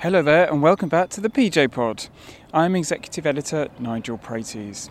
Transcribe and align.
Hello 0.00 0.22
there, 0.22 0.50
and 0.50 0.62
welcome 0.62 0.88
back 0.88 1.10
to 1.10 1.20
the 1.20 1.28
PJ 1.28 1.72
Pod. 1.72 2.06
I'm 2.54 2.74
Executive 2.74 3.26
Editor 3.26 3.68
Nigel 3.78 4.16
Praities. 4.16 4.90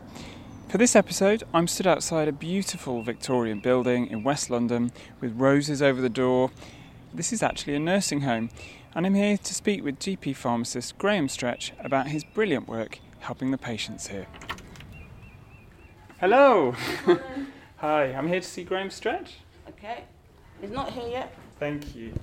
For 0.67 0.77
this 0.77 0.95
episode, 0.95 1.41
I'm 1.51 1.67
stood 1.67 1.87
outside 1.87 2.27
a 2.27 2.31
beautiful 2.31 3.01
Victorian 3.01 3.59
building 3.59 4.05
in 4.05 4.23
West 4.23 4.51
London 4.51 4.91
with 5.19 5.33
roses 5.33 5.81
over 5.81 5.99
the 5.99 6.09
door. 6.09 6.51
This 7.11 7.33
is 7.33 7.41
actually 7.41 7.73
a 7.73 7.79
nursing 7.79 8.21
home, 8.21 8.51
and 8.93 9.07
I'm 9.07 9.15
here 9.15 9.35
to 9.35 9.53
speak 9.55 9.83
with 9.83 9.97
GP 9.97 10.35
pharmacist 10.35 10.99
Graham 10.99 11.27
Stretch 11.27 11.73
about 11.79 12.09
his 12.09 12.23
brilliant 12.23 12.67
work 12.67 12.99
helping 13.17 13.49
the 13.49 13.57
patients 13.57 14.09
here. 14.09 14.27
Hello! 16.19 16.75
Hi, 17.77 18.13
I'm 18.13 18.27
here 18.27 18.41
to 18.41 18.47
see 18.47 18.63
Graham 18.63 18.91
Stretch. 18.91 19.37
Okay. 19.69 20.03
He's 20.61 20.69
not 20.69 20.91
here 20.91 21.09
yet. 21.09 21.33
Thank 21.57 21.95
you. 21.95 22.13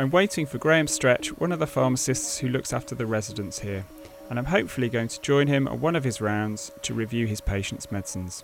I'm 0.00 0.08
waiting 0.10 0.46
for 0.46 0.56
Graham 0.56 0.86
Stretch, 0.86 1.28
one 1.38 1.52
of 1.52 1.58
the 1.58 1.66
pharmacists 1.66 2.38
who 2.38 2.48
looks 2.48 2.72
after 2.72 2.94
the 2.94 3.04
residents 3.04 3.58
here, 3.58 3.84
and 4.30 4.38
I'm 4.38 4.46
hopefully 4.46 4.88
going 4.88 5.08
to 5.08 5.20
join 5.20 5.46
him 5.46 5.68
on 5.68 5.82
one 5.82 5.94
of 5.94 6.04
his 6.04 6.22
rounds 6.22 6.72
to 6.80 6.94
review 6.94 7.26
his 7.26 7.42
patients' 7.42 7.92
medicines. 7.92 8.42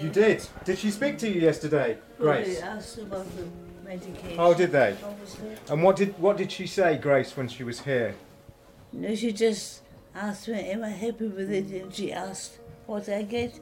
You 0.00 0.08
did. 0.08 0.46
Did 0.64 0.78
she 0.78 0.90
speak 0.90 1.18
to 1.18 1.28
you 1.28 1.42
yesterday, 1.42 1.98
Well, 2.18 2.32
Grace? 2.32 2.58
they 2.58 2.62
asked 2.66 2.96
about 2.96 3.26
the 3.36 3.44
medication. 3.84 4.38
Oh, 4.38 4.54
did 4.54 4.72
they? 4.72 4.96
Obviously. 5.04 5.50
And 5.68 5.82
what 5.82 5.96
did 5.96 6.18
what 6.18 6.38
did 6.38 6.50
she 6.50 6.66
say, 6.66 6.96
Grace, 6.96 7.36
when 7.36 7.48
she 7.48 7.64
was 7.64 7.80
here? 7.80 8.14
No, 8.94 9.14
she 9.14 9.32
just 9.32 9.82
asked 10.14 10.48
me, 10.48 10.70
am 10.70 10.84
I 10.84 10.88
happy 10.88 11.28
with 11.28 11.52
it? 11.52 11.66
And 11.82 11.94
she 11.94 12.14
asked 12.14 12.56
what 12.86 13.10
I 13.10 13.24
get. 13.24 13.60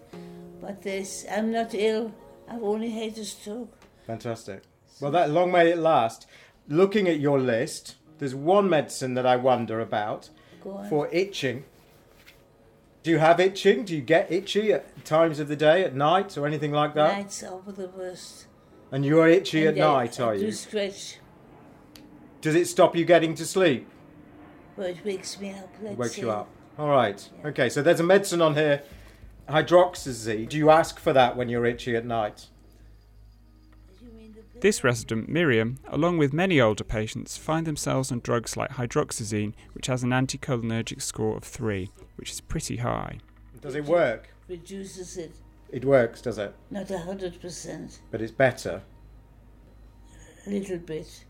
But 0.66 0.82
this, 0.82 1.24
I'm 1.30 1.52
not 1.52 1.74
ill. 1.74 2.12
I've 2.48 2.62
only 2.64 2.90
had 2.90 3.16
a 3.18 3.24
stroke. 3.24 3.72
Fantastic. 4.04 4.62
Well, 5.00 5.12
that 5.12 5.30
long 5.30 5.52
may 5.52 5.70
it 5.70 5.78
last. 5.78 6.26
Looking 6.66 7.06
at 7.06 7.20
your 7.20 7.38
list, 7.38 7.94
there's 8.18 8.34
one 8.34 8.68
medicine 8.68 9.14
that 9.14 9.24
I 9.24 9.36
wonder 9.36 9.78
about 9.78 10.30
for 10.88 11.08
itching. 11.12 11.64
Do 13.04 13.12
you 13.12 13.18
have 13.18 13.38
itching? 13.38 13.84
Do 13.84 13.94
you 13.94 14.02
get 14.02 14.32
itchy 14.32 14.72
at 14.72 15.04
times 15.04 15.38
of 15.38 15.46
the 15.46 15.54
day, 15.54 15.84
at 15.84 15.94
night, 15.94 16.36
or 16.36 16.48
anything 16.48 16.72
like 16.72 16.94
that? 16.94 17.16
Nights 17.16 17.44
are 17.44 17.60
the 17.64 17.86
worst. 17.86 18.46
And 18.90 19.04
you're 19.06 19.28
itchy 19.28 19.66
And 19.66 19.78
at 19.78 19.84
I- 19.88 19.92
night, 20.06 20.18
I 20.20 20.24
are 20.24 20.36
do 20.36 20.46
you? 20.46 20.50
stretch. 20.52 21.18
Does 22.40 22.56
it 22.56 22.66
stop 22.66 22.96
you 22.96 23.04
getting 23.04 23.36
to 23.36 23.46
sleep? 23.46 23.88
But 24.76 24.90
it 24.90 25.04
wakes 25.04 25.38
me 25.38 25.50
up. 25.52 25.70
Let's 25.80 25.92
It 25.92 25.98
wakes 25.98 26.18
you 26.18 26.32
up. 26.32 26.48
All 26.76 26.88
right. 26.88 27.28
Okay, 27.44 27.68
so 27.68 27.82
there's 27.82 28.00
a 28.00 28.04
medicine 28.04 28.42
on 28.42 28.54
here, 28.56 28.82
hydroxyzine. 29.48 30.48
Do 30.48 30.56
you 30.56 30.70
ask 30.70 30.98
for 30.98 31.12
that 31.12 31.36
when 31.36 31.48
you're 31.48 31.66
itchy 31.66 31.96
at 31.96 32.04
night? 32.04 32.46
You 34.00 34.10
mean 34.12 34.32
the 34.32 34.42
pill? 34.42 34.60
This 34.60 34.82
resident, 34.82 35.28
Miriam, 35.28 35.78
along 35.88 36.18
with 36.18 36.32
many 36.32 36.60
older 36.60 36.84
patients, 36.84 37.36
find 37.36 37.66
themselves 37.66 38.10
on 38.10 38.20
drugs 38.20 38.56
like 38.56 38.72
hydroxyzine, 38.72 39.54
which 39.72 39.86
has 39.86 40.02
an 40.02 40.10
anticholinergic 40.10 41.02
score 41.02 41.36
of 41.36 41.44
3, 41.44 41.90
which 42.16 42.30
is 42.30 42.40
pretty 42.40 42.78
high. 42.78 43.18
Does 43.60 43.74
it 43.74 43.84
work? 43.84 44.28
Reduces 44.48 45.16
it. 45.16 45.32
It 45.72 45.84
works, 45.84 46.22
does 46.22 46.38
it? 46.38 46.54
Not 46.70 46.90
a 46.90 46.98
hundred 46.98 47.40
percent. 47.40 48.00
But 48.10 48.22
it's 48.22 48.30
better. 48.32 48.82
A 50.46 50.50
little 50.50 50.78
bit. 50.78 51.24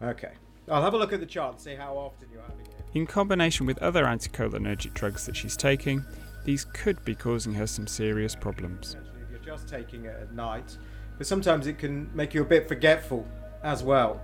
Okay. 0.00 0.32
I'll 0.70 0.82
have 0.82 0.94
a 0.94 0.98
look 0.98 1.12
at 1.12 1.18
the 1.18 1.26
chart 1.26 1.54
and 1.54 1.60
see 1.60 1.74
how 1.74 1.94
often 1.96 2.28
you're 2.32 2.42
having 2.42 2.64
it. 2.66 2.72
In 2.94 3.06
combination 3.06 3.66
with 3.66 3.78
other 3.78 4.04
anticholinergic 4.04 4.94
drugs 4.94 5.26
that 5.26 5.34
she's 5.36 5.56
taking, 5.56 6.04
these 6.44 6.64
could 6.64 7.04
be 7.04 7.14
causing 7.14 7.54
her 7.54 7.66
some 7.66 7.86
serious 7.86 8.34
problems. 8.34 8.88
Essentially, 8.88 9.22
if 9.22 9.30
you're 9.30 9.56
just 9.56 9.68
taking 9.68 10.04
it 10.04 10.16
at 10.20 10.32
night, 10.32 10.76
but 11.18 11.26
sometimes 11.26 11.66
it 11.66 11.78
can 11.78 12.10
make 12.14 12.34
you 12.34 12.42
a 12.42 12.44
bit 12.44 12.68
forgetful 12.68 13.26
as 13.62 13.82
well. 13.82 14.20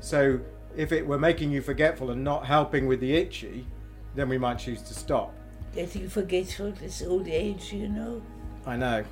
So 0.00 0.40
if 0.76 0.92
it 0.92 1.06
were 1.06 1.18
making 1.18 1.50
you 1.50 1.62
forgetful 1.62 2.10
and 2.10 2.24
not 2.24 2.46
helping 2.46 2.86
with 2.86 3.00
the 3.00 3.14
itchy, 3.14 3.66
then 4.14 4.28
we 4.28 4.38
might 4.38 4.58
choose 4.58 4.82
to 4.82 4.94
stop. 4.94 5.34
Getting 5.74 6.08
forgetful 6.08 6.74
is 6.82 7.02
old 7.02 7.28
age, 7.28 7.72
you 7.72 7.88
know. 7.88 8.22
I 8.66 8.76
know. 8.76 9.04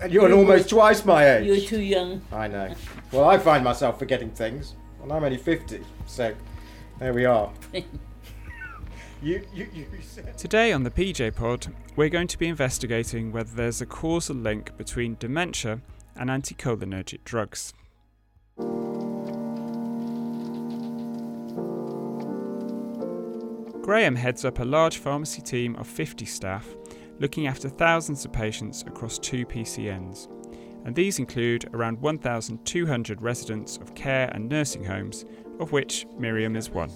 And 0.00 0.12
you're 0.12 0.32
almost 0.32 0.70
twice 0.70 1.04
my 1.04 1.36
age. 1.36 1.46
You're 1.46 1.60
too 1.60 1.82
young. 1.82 2.22
I 2.32 2.48
know. 2.48 2.74
Well, 3.12 3.28
I 3.28 3.38
find 3.38 3.62
myself 3.62 3.98
forgetting 3.98 4.30
things, 4.30 4.74
and 5.02 5.12
I'm 5.12 5.22
only 5.22 5.36
50, 5.36 5.84
so 6.06 6.34
there 6.98 7.12
we 7.12 7.26
are. 7.26 7.52
you, 9.22 9.46
you, 9.52 9.66
you. 9.72 9.86
Today 10.36 10.72
on 10.72 10.82
the 10.82 10.90
PJ 10.90 11.34
Pod, 11.36 11.66
we're 11.96 12.08
going 12.08 12.26
to 12.28 12.38
be 12.38 12.48
investigating 12.48 13.32
whether 13.32 13.54
there's 13.54 13.80
a 13.80 13.86
causal 13.86 14.36
link 14.36 14.76
between 14.76 15.16
dementia 15.18 15.80
and 16.16 16.30
anticholinergic 16.30 17.24
drugs. 17.24 17.72
Graham 23.82 24.16
heads 24.16 24.44
up 24.44 24.58
a 24.58 24.64
large 24.64 24.98
pharmacy 24.98 25.42
team 25.42 25.76
of 25.76 25.86
50 25.86 26.24
staff 26.24 26.66
looking 27.18 27.46
after 27.46 27.68
thousands 27.68 28.24
of 28.24 28.32
patients 28.32 28.82
across 28.86 29.18
two 29.18 29.44
PCNs. 29.44 30.28
And 30.86 30.94
these 30.94 31.18
include 31.18 31.68
around 31.74 32.00
1,200 32.00 33.20
residents 33.20 33.76
of 33.76 33.94
care 33.94 34.30
and 34.32 34.48
nursing 34.48 34.84
homes, 34.84 35.26
of 35.58 35.72
which 35.72 36.06
Miriam 36.18 36.56
is 36.56 36.70
one. 36.70 36.90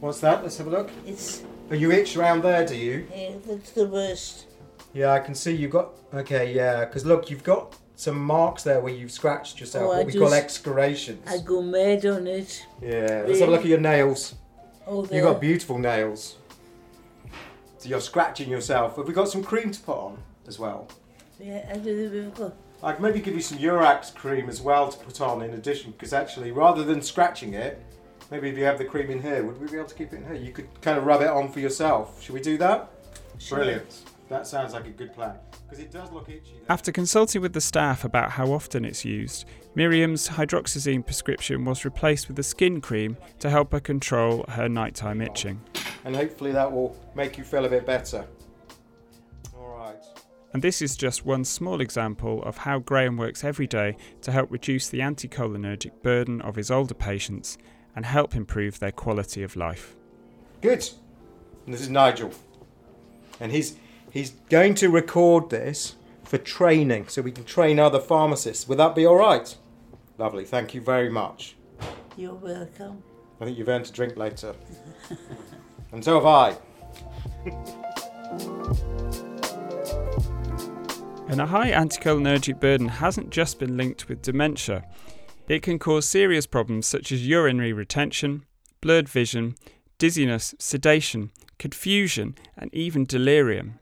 What's 0.00 0.20
that? 0.20 0.42
Let's 0.42 0.58
have 0.58 0.66
a 0.66 0.70
look. 0.70 0.90
It's 1.06 1.42
Oh, 1.70 1.74
you 1.74 1.92
itch 1.92 2.16
around 2.16 2.42
there, 2.42 2.66
do 2.66 2.74
you? 2.74 3.06
yeah, 3.14 3.30
that's 3.46 3.70
the 3.72 3.86
worst. 3.86 4.46
Yeah, 4.92 5.12
I 5.12 5.20
can 5.20 5.34
see 5.36 5.52
you've 5.54 5.70
got. 5.70 5.90
Okay, 6.12 6.52
yeah, 6.52 6.84
because 6.84 7.06
look, 7.06 7.30
you've 7.30 7.44
got 7.44 7.76
some 7.94 8.18
marks 8.18 8.64
there 8.64 8.80
where 8.80 8.92
you've 8.92 9.12
scratched 9.12 9.60
yourself, 9.60 9.84
Oh, 9.88 9.92
I 9.92 9.98
what 9.98 10.06
we 10.06 10.12
call 10.14 10.34
s- 10.34 10.42
excoriations. 10.42 11.22
I 11.30 11.38
go 11.38 11.62
mad 11.62 12.04
on 12.06 12.26
it. 12.26 12.66
Yeah, 12.82 13.24
let's 13.26 13.38
have 13.38 13.48
a 13.48 13.52
look 13.52 13.60
at 13.60 13.66
your 13.66 13.78
nails. 13.78 14.34
Oh, 14.86 15.02
You've 15.02 15.10
there. 15.10 15.22
got 15.22 15.40
beautiful 15.40 15.78
nails. 15.78 16.38
So 17.78 17.88
you're 17.88 18.00
scratching 18.00 18.50
yourself. 18.50 18.96
Have 18.96 19.06
we 19.06 19.14
got 19.14 19.28
some 19.28 19.44
cream 19.44 19.70
to 19.70 19.80
put 19.80 19.96
on 19.96 20.18
as 20.48 20.58
well? 20.58 20.88
Yeah, 21.38 21.64
I 21.72 21.76
do. 21.78 22.10
We've 22.12 22.34
got. 22.34 22.54
I 22.82 22.92
can 22.94 23.02
maybe 23.02 23.20
give 23.20 23.34
you 23.34 23.40
some 23.42 23.58
Eurax 23.58 24.12
cream 24.14 24.48
as 24.48 24.60
well 24.60 24.88
to 24.90 24.98
put 25.04 25.20
on 25.20 25.42
in 25.42 25.52
addition, 25.54 25.92
because 25.92 26.12
actually, 26.12 26.50
rather 26.50 26.82
than 26.82 27.00
scratching 27.00 27.54
it, 27.54 27.80
maybe 28.30 28.48
if 28.48 28.56
you 28.56 28.64
have 28.64 28.78
the 28.78 28.84
cream 28.84 29.10
in 29.10 29.20
here, 29.20 29.44
would 29.44 29.60
we 29.60 29.66
be 29.66 29.76
able 29.76 29.88
to 29.88 29.94
keep 29.94 30.12
it 30.12 30.16
in 30.16 30.24
here? 30.24 30.34
You 30.34 30.52
could 30.52 30.68
kind 30.80 30.98
of 30.98 31.04
rub 31.04 31.22
it 31.22 31.28
on 31.28 31.50
for 31.50 31.60
yourself. 31.60 32.22
Should 32.22 32.34
we 32.34 32.40
do 32.40 32.56
that? 32.58 32.90
Sure. 33.38 33.58
Brilliant. 33.58 34.02
That 34.28 34.46
sounds 34.46 34.72
like 34.72 34.86
a 34.86 34.90
good 34.90 35.12
plan. 35.12 35.34
Because 35.64 35.82
it 35.84 35.90
does 35.90 36.12
look 36.12 36.28
itchy. 36.28 36.52
though. 36.60 36.72
After 36.72 36.92
consulting 36.92 37.42
with 37.42 37.52
the 37.52 37.60
staff 37.60 38.04
about 38.04 38.30
how 38.30 38.52
often 38.52 38.84
it's 38.84 39.04
used, 39.04 39.44
Miriam's 39.74 40.28
hydroxyzine 40.28 41.04
prescription 41.04 41.64
was 41.64 41.84
replaced 41.84 42.28
with 42.28 42.38
a 42.38 42.42
skin 42.42 42.80
cream 42.80 43.16
to 43.40 43.50
help 43.50 43.72
her 43.72 43.80
control 43.80 44.44
her 44.48 44.68
nighttime 44.68 45.20
itching. 45.20 45.60
And 46.04 46.14
hopefully 46.14 46.52
that 46.52 46.70
will 46.70 46.96
make 47.14 47.38
you 47.38 47.44
feel 47.44 47.64
a 47.64 47.68
bit 47.68 47.86
better. 47.86 48.24
All 49.56 49.76
right. 49.76 50.02
And 50.52 50.62
this 50.62 50.80
is 50.80 50.96
just 50.96 51.24
one 51.24 51.44
small 51.44 51.80
example 51.80 52.42
of 52.44 52.58
how 52.58 52.78
Graham 52.78 53.16
works 53.16 53.42
every 53.42 53.66
day 53.66 53.96
to 54.22 54.32
help 54.32 54.50
reduce 54.50 54.88
the 54.88 55.00
anticholinergic 55.00 56.02
burden 56.02 56.40
of 56.40 56.56
his 56.56 56.70
older 56.70 56.94
patients 56.94 57.58
and 57.94 58.06
help 58.06 58.34
improve 58.34 58.78
their 58.78 58.92
quality 58.92 59.42
of 59.42 59.56
life. 59.56 59.96
Good. 60.60 60.88
And 61.64 61.74
this 61.74 61.80
is 61.80 61.88
Nigel. 61.88 62.32
And 63.38 63.52
he's 63.52 63.76
he's 64.10 64.30
going 64.48 64.74
to 64.76 64.88
record 64.88 65.50
this 65.50 65.96
for 66.24 66.38
training 66.38 67.08
so 67.08 67.22
we 67.22 67.32
can 67.32 67.44
train 67.44 67.78
other 67.78 68.00
pharmacists. 68.00 68.68
Would 68.68 68.78
that 68.78 68.94
be 68.94 69.06
all 69.06 69.16
right? 69.16 69.56
Lovely. 70.18 70.44
Thank 70.44 70.74
you 70.74 70.80
very 70.80 71.08
much. 71.08 71.56
You're 72.16 72.34
welcome. 72.34 73.02
I 73.40 73.46
think 73.46 73.56
you've 73.56 73.68
earned 73.68 73.88
a 73.88 73.92
drink 73.92 74.16
later. 74.16 74.54
and 75.92 76.04
so 76.04 76.14
have 76.14 76.26
I. 76.26 76.56
And 81.28 81.40
a 81.40 81.46
high 81.46 81.70
anticholinergic 81.70 82.60
burden 82.60 82.88
hasn't 82.88 83.30
just 83.30 83.58
been 83.58 83.76
linked 83.76 84.08
with 84.08 84.20
dementia. 84.20 84.84
It 85.50 85.62
can 85.62 85.80
cause 85.80 86.08
serious 86.08 86.46
problems 86.46 86.86
such 86.86 87.10
as 87.10 87.26
urinary 87.26 87.72
retention, 87.72 88.44
blurred 88.80 89.08
vision, 89.08 89.56
dizziness, 89.98 90.54
sedation, 90.60 91.32
confusion, 91.58 92.36
and 92.56 92.72
even 92.72 93.04
delirium. 93.04 93.80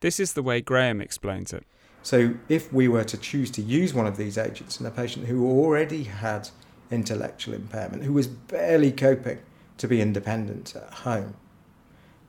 This 0.00 0.18
is 0.18 0.32
the 0.32 0.42
way 0.42 0.60
Graham 0.60 1.00
explains 1.00 1.52
it. 1.52 1.62
So, 2.02 2.34
if 2.48 2.72
we 2.72 2.88
were 2.88 3.04
to 3.04 3.16
choose 3.16 3.52
to 3.52 3.62
use 3.62 3.94
one 3.94 4.08
of 4.08 4.16
these 4.16 4.36
agents 4.36 4.80
in 4.80 4.86
a 4.86 4.90
patient 4.90 5.28
who 5.28 5.48
already 5.48 6.02
had 6.02 6.48
intellectual 6.90 7.54
impairment, 7.54 8.02
who 8.02 8.12
was 8.12 8.26
barely 8.26 8.90
coping 8.90 9.38
to 9.78 9.86
be 9.86 10.00
independent 10.00 10.74
at 10.74 10.92
home, 10.92 11.36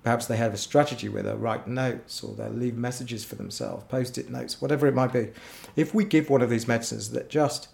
perhaps 0.03 0.27
they 0.27 0.37
have 0.37 0.53
a 0.53 0.57
strategy 0.57 1.09
where 1.09 1.23
they'll 1.23 1.37
write 1.37 1.67
notes 1.67 2.23
or 2.23 2.35
they'll 2.35 2.51
leave 2.51 2.77
messages 2.77 3.25
for 3.25 3.33
themselves, 3.33 3.83
post 3.85 4.19
it 4.19 4.29
notes, 4.29 4.61
whatever 4.61 4.85
it 4.85 4.93
might 4.93 5.11
be. 5.11 5.31
If 5.75 5.95
we 5.95 6.05
give 6.05 6.29
one 6.29 6.43
of 6.43 6.51
these 6.51 6.67
medicines 6.67 7.09
that 7.09 7.31
just 7.31 7.69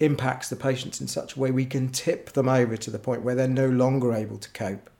impacts 0.00 0.48
the 0.48 0.56
patients 0.56 1.00
in 1.00 1.06
such 1.06 1.36
a 1.36 1.38
way 1.38 1.50
we 1.50 1.66
can 1.66 1.90
tip 1.90 2.32
them 2.32 2.48
over 2.48 2.76
to 2.76 2.90
the 2.90 2.98
point 2.98 3.22
where 3.22 3.34
they're 3.34 3.46
no 3.46 3.68
longer 3.68 4.12
able 4.14 4.38
to 4.38 4.50
cope. 4.50 4.90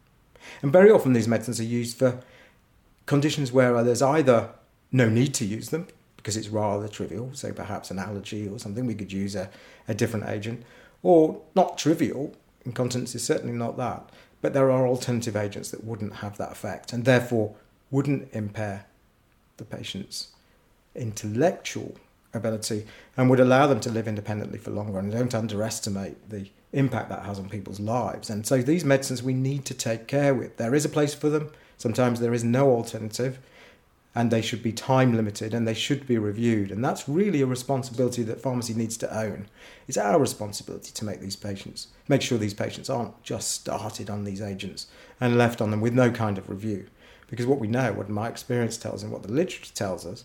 And 0.63 0.73
very 0.73 0.91
often 0.91 1.13
these 1.13 1.29
medicines 1.29 1.59
are 1.59 1.65
used 1.65 1.97
for 1.99 2.21
conditions 3.07 3.51
where 3.51 3.83
there's 3.83 4.03
either 4.03 4.51
no 4.93 5.09
need 5.09 5.35
to 5.35 5.45
use 5.45 5.71
them 5.71 5.87
because 6.17 6.37
it's 6.37 6.49
rather 6.49 6.87
trivial, 6.87 7.31
so 7.33 7.51
perhaps 7.51 7.91
an 7.91 7.99
allergy 7.99 8.47
or 8.47 8.59
something, 8.59 8.85
we 8.85 8.95
could 8.95 9.11
use 9.11 9.35
a, 9.35 9.49
a 9.89 9.95
different 9.95 10.29
agent, 10.29 10.63
or 11.03 11.41
not 11.55 11.79
trivial, 11.79 12.35
incontinence 12.67 13.15
is 13.15 13.25
certainly 13.25 13.57
not 13.57 13.79
that, 13.79 14.11
but 14.43 14.53
there 14.53 14.71
are 14.71 14.87
alternative 14.87 15.35
agents 15.35 15.71
that 15.71 15.83
wouldn't 15.83 16.17
have 16.17 16.37
that 16.37 16.53
effect 16.53 16.93
and 16.93 17.07
therefore 17.07 17.55
wouldn't 17.91 18.29
impair 18.33 18.85
the 19.57 19.65
patient's 19.65 20.29
intellectual 20.95 21.95
ability 22.33 22.87
and 23.17 23.29
would 23.29 23.41
allow 23.41 23.67
them 23.67 23.81
to 23.81 23.91
live 23.91 24.09
independently 24.09 24.59
for 24.59 24.71
longer. 24.71 24.99
And 24.99 25.13
don't 25.13 25.35
underestimate 25.35 26.31
the 26.31 26.49
impact 26.73 27.09
that 27.09 27.25
has 27.25 27.39
on 27.39 27.49
people's 27.49 27.81
lives. 27.81 28.31
And 28.31 28.47
so 28.47 28.59
these 28.63 28.85
medicines 28.85 29.23
we 29.23 29.35
need 29.35 29.65
to 29.67 29.75
take 29.75 30.07
care 30.07 30.35
with. 30.35 30.57
There 30.57 30.75
is 30.75 30.85
a 30.85 30.91
place 30.91 31.15
for 31.15 31.29
them. 31.29 31.51
Sometimes 31.77 32.21
there 32.21 32.35
is 32.35 32.45
no 32.45 32.71
alternative. 32.71 33.39
And 34.13 34.33
they 34.33 34.43
should 34.43 34.63
be 34.63 34.73
time 34.73 35.15
limited 35.15 35.55
and 35.55 35.69
they 35.69 35.75
should 35.75 36.05
be 36.05 36.19
reviewed. 36.19 36.73
And 36.73 36.85
that's 36.85 37.09
really 37.09 37.43
a 37.43 37.47
responsibility 37.47 38.25
that 38.25 38.41
pharmacy 38.41 38.75
needs 38.75 38.97
to 38.99 39.17
own. 39.17 39.47
It's 39.87 39.97
our 39.97 40.19
responsibility 40.19 40.91
to 40.91 41.05
make 41.05 41.21
these 41.21 41.37
patients, 41.37 41.89
make 42.09 42.21
sure 42.21 42.37
these 42.37 42.55
patients 42.55 42.91
aren't 42.91 43.23
just 43.23 43.53
started 43.53 44.11
on 44.11 44.25
these 44.25 44.43
agents 44.43 44.89
and 45.21 45.39
left 45.39 45.61
on 45.61 45.71
them 45.71 45.81
with 45.81 45.95
no 45.95 46.11
kind 46.11 46.39
of 46.39 46.51
review. 46.51 46.89
Because 47.29 47.47
what 47.47 47.61
we 47.61 47.69
know, 47.69 47.93
what 47.93 48.09
my 48.09 48.29
experience 48.29 48.77
tells 48.77 49.05
and 49.05 49.13
what 49.13 49.23
the 49.23 49.31
literature 49.31 49.73
tells 49.73 50.05
us, 50.05 50.25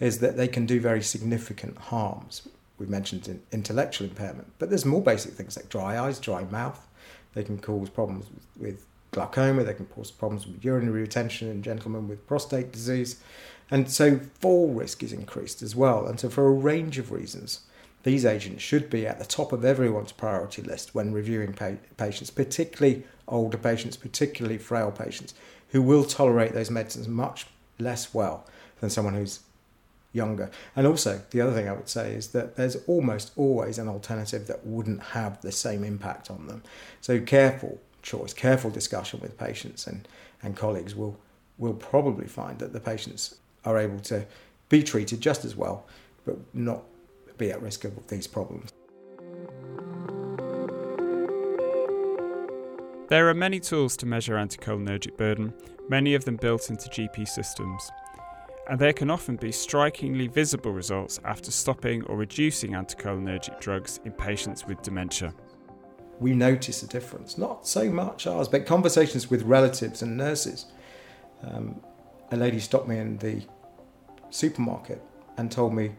is 0.00 0.18
that 0.18 0.36
they 0.36 0.48
can 0.48 0.66
do 0.66 0.80
very 0.80 1.02
significant 1.02 1.78
harms. 1.78 2.48
We've 2.78 2.88
mentioned 2.88 3.40
intellectual 3.52 4.06
impairment, 4.06 4.52
but 4.58 4.68
there's 4.68 4.84
more 4.84 5.00
basic 5.00 5.32
things 5.32 5.56
like 5.56 5.68
dry 5.68 5.98
eyes, 5.98 6.18
dry 6.18 6.44
mouth. 6.44 6.86
They 7.34 7.44
can 7.44 7.58
cause 7.58 7.88
problems 7.88 8.26
with 8.58 8.84
glaucoma, 9.12 9.64
they 9.64 9.74
can 9.74 9.86
cause 9.86 10.10
problems 10.10 10.46
with 10.46 10.64
urinary 10.64 11.00
retention 11.02 11.48
in 11.48 11.62
gentlemen 11.62 12.08
with 12.08 12.26
prostate 12.26 12.72
disease. 12.72 13.22
And 13.70 13.90
so 13.90 14.20
fall 14.40 14.68
risk 14.68 15.02
is 15.02 15.12
increased 15.12 15.62
as 15.62 15.74
well. 15.74 16.06
And 16.06 16.20
so, 16.20 16.28
for 16.28 16.46
a 16.46 16.52
range 16.52 16.98
of 16.98 17.10
reasons, 17.10 17.60
these 18.04 18.24
agents 18.24 18.62
should 18.62 18.88
be 18.88 19.06
at 19.06 19.18
the 19.18 19.24
top 19.24 19.52
of 19.52 19.64
everyone's 19.64 20.12
priority 20.12 20.62
list 20.62 20.94
when 20.94 21.12
reviewing 21.12 21.52
pa- 21.52 21.72
patients, 21.96 22.30
particularly 22.30 23.04
older 23.26 23.58
patients, 23.58 23.96
particularly 23.96 24.58
frail 24.58 24.92
patients, 24.92 25.34
who 25.70 25.82
will 25.82 26.04
tolerate 26.04 26.52
those 26.52 26.70
medicines 26.70 27.08
much 27.08 27.46
less 27.80 28.14
well 28.14 28.46
than 28.80 28.90
someone 28.90 29.14
who's 29.14 29.40
younger. 30.16 30.50
And 30.74 30.86
also, 30.86 31.20
the 31.30 31.40
other 31.40 31.52
thing 31.52 31.68
I 31.68 31.72
would 31.72 31.88
say 31.88 32.14
is 32.14 32.28
that 32.28 32.56
there's 32.56 32.76
almost 32.86 33.32
always 33.36 33.78
an 33.78 33.86
alternative 33.86 34.46
that 34.48 34.66
wouldn't 34.66 35.02
have 35.02 35.40
the 35.42 35.52
same 35.52 35.84
impact 35.84 36.30
on 36.30 36.46
them. 36.48 36.62
So, 37.00 37.20
careful 37.20 37.80
choice, 38.02 38.32
careful 38.32 38.70
discussion 38.70 39.20
with 39.20 39.38
patients 39.38 39.86
and, 39.86 40.08
and 40.42 40.56
colleagues 40.56 40.94
will, 40.94 41.18
will 41.58 41.74
probably 41.74 42.26
find 42.26 42.58
that 42.60 42.72
the 42.72 42.80
patients 42.80 43.36
are 43.64 43.78
able 43.78 44.00
to 44.00 44.24
be 44.68 44.82
treated 44.82 45.20
just 45.20 45.44
as 45.44 45.54
well, 45.54 45.86
but 46.24 46.36
not 46.54 46.82
be 47.36 47.50
at 47.50 47.60
risk 47.60 47.84
of 47.84 48.06
these 48.08 48.26
problems. 48.26 48.70
There 53.08 53.28
are 53.28 53.34
many 53.34 53.60
tools 53.60 53.96
to 53.98 54.06
measure 54.06 54.34
anticholinergic 54.34 55.16
burden, 55.16 55.54
many 55.88 56.14
of 56.14 56.24
them 56.24 56.36
built 56.36 56.70
into 56.70 56.88
GP 56.88 57.28
systems 57.28 57.90
and 58.68 58.78
there 58.78 58.92
can 58.92 59.10
often 59.10 59.36
be 59.36 59.52
strikingly 59.52 60.26
visible 60.26 60.72
results 60.72 61.20
after 61.24 61.50
stopping 61.50 62.02
or 62.04 62.16
reducing 62.16 62.72
anticholinergic 62.72 63.60
drugs 63.60 64.00
in 64.04 64.12
patients 64.12 64.66
with 64.66 64.82
dementia. 64.82 65.32
We 66.18 66.34
notice 66.34 66.82
a 66.82 66.86
difference, 66.86 67.38
not 67.38 67.66
so 67.66 67.90
much 67.90 68.26
ours, 68.26 68.48
but 68.48 68.66
conversations 68.66 69.30
with 69.30 69.42
relatives 69.42 70.02
and 70.02 70.16
nurses. 70.16 70.66
Um, 71.42 71.80
a 72.32 72.36
lady 72.36 72.58
stopped 72.58 72.88
me 72.88 72.98
in 72.98 73.18
the 73.18 73.42
supermarket 74.30 75.02
and 75.36 75.50
told 75.52 75.74
me 75.74 75.92